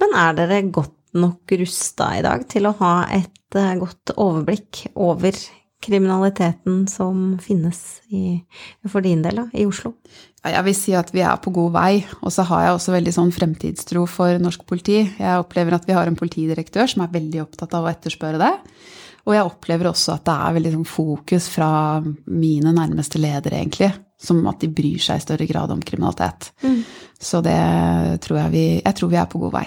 Men 0.01 0.19
er 0.23 0.37
dere 0.39 0.61
godt 0.71 0.95
nok 1.17 1.55
rusta 1.59 2.13
i 2.19 2.25
dag 2.27 2.45
til 2.51 2.69
å 2.69 2.77
ha 2.81 2.95
et 3.15 3.59
eh, 3.59 3.73
godt 3.81 4.13
overblikk 4.15 4.85
over 4.95 5.39
kriminaliteten 5.83 6.87
som 6.91 7.37
finnes 7.43 8.01
i, 8.09 8.41
for 8.89 9.05
din 9.05 9.23
del, 9.25 9.43
da, 9.43 9.47
i 9.55 9.67
Oslo? 9.69 9.95
Ja, 10.43 10.57
jeg 10.59 10.67
vil 10.69 10.77
si 10.79 10.95
at 10.97 11.13
vi 11.15 11.23
er 11.27 11.39
på 11.43 11.53
god 11.55 11.75
vei. 11.75 11.93
Og 12.23 12.33
så 12.35 12.47
har 12.49 12.65
jeg 12.65 12.77
også 12.77 12.95
veldig 12.95 13.15
sånn 13.17 13.33
fremtidstro 13.35 14.05
for 14.11 14.39
norsk 14.43 14.67
politi. 14.69 15.01
Jeg 15.05 15.43
opplever 15.43 15.77
at 15.77 15.89
vi 15.89 15.97
har 15.97 16.09
en 16.09 16.19
politidirektør 16.19 16.89
som 16.91 17.05
er 17.05 17.15
veldig 17.15 17.43
opptatt 17.45 17.77
av 17.77 17.87
å 17.87 17.91
etterspørre 17.93 18.41
det. 18.43 18.53
Og 19.27 19.35
jeg 19.35 19.49
opplever 19.49 19.91
også 19.91 20.15
at 20.15 20.27
det 20.29 20.35
er 20.39 20.57
veldig 20.57 20.73
sånn 20.77 20.89
fokus 20.89 21.49
fra 21.51 21.71
mine 22.01 22.75
nærmeste 22.75 23.19
ledere, 23.19 23.59
egentlig. 23.59 23.91
Som 24.23 24.45
at 24.49 24.63
de 24.63 24.71
bryr 24.73 25.03
seg 25.03 25.19
i 25.19 25.25
større 25.25 25.49
grad 25.51 25.73
om 25.75 25.83
kriminalitet. 25.85 26.53
Mm. 26.63 26.79
Så 27.19 27.43
det 27.45 27.59
tror 28.25 28.45
jeg 28.45 28.53
vi 28.55 28.67
Jeg 28.79 28.95
tror 28.97 29.11
vi 29.13 29.19
er 29.21 29.27
på 29.29 29.43
god 29.43 29.59
vei. 29.59 29.67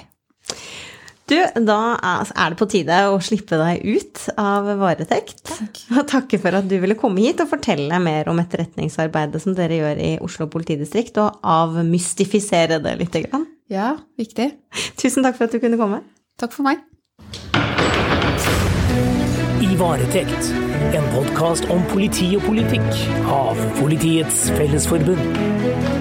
Du, 1.29 1.37
da 1.61 1.77
er 2.01 2.53
det 2.53 2.57
på 2.57 2.65
tide 2.69 2.95
å 3.11 3.19
slippe 3.21 3.57
deg 3.59 3.83
ut 3.85 4.23
av 4.41 4.65
varetekt. 4.79 5.43
Takk. 5.45 5.81
Og 5.93 6.07
takke 6.15 6.39
for 6.41 6.57
at 6.57 6.69
du 6.69 6.79
ville 6.81 6.97
komme 6.97 7.21
hit 7.21 7.43
og 7.43 7.51
fortelle 7.51 7.99
mer 8.01 8.31
om 8.31 8.41
etterretningsarbeidet 8.41 9.43
som 9.43 9.53
dere 9.57 9.77
gjør 9.77 10.01
i 10.01 10.11
Oslo 10.25 10.49
politidistrikt, 10.49 11.21
og 11.21 11.37
avmystifisere 11.45 12.81
det 12.81 12.95
litt. 13.03 13.19
Ja, 13.69 13.93
viktig. 14.17 14.51
Tusen 14.97 15.25
takk 15.25 15.37
for 15.37 15.45
at 15.45 15.53
du 15.53 15.61
kunne 15.61 15.77
komme. 15.77 16.01
Takk 16.41 16.55
for 16.55 16.65
meg. 16.65 16.81
I 19.59 19.77
varetekt, 19.77 20.49
en 20.97 21.09
podkast 21.13 21.69
om 21.69 21.85
politi 21.93 22.31
og 22.39 22.45
politikk 22.49 22.89
av 23.29 23.59
Politiets 23.77 24.47
Fellesforbund. 24.57 25.98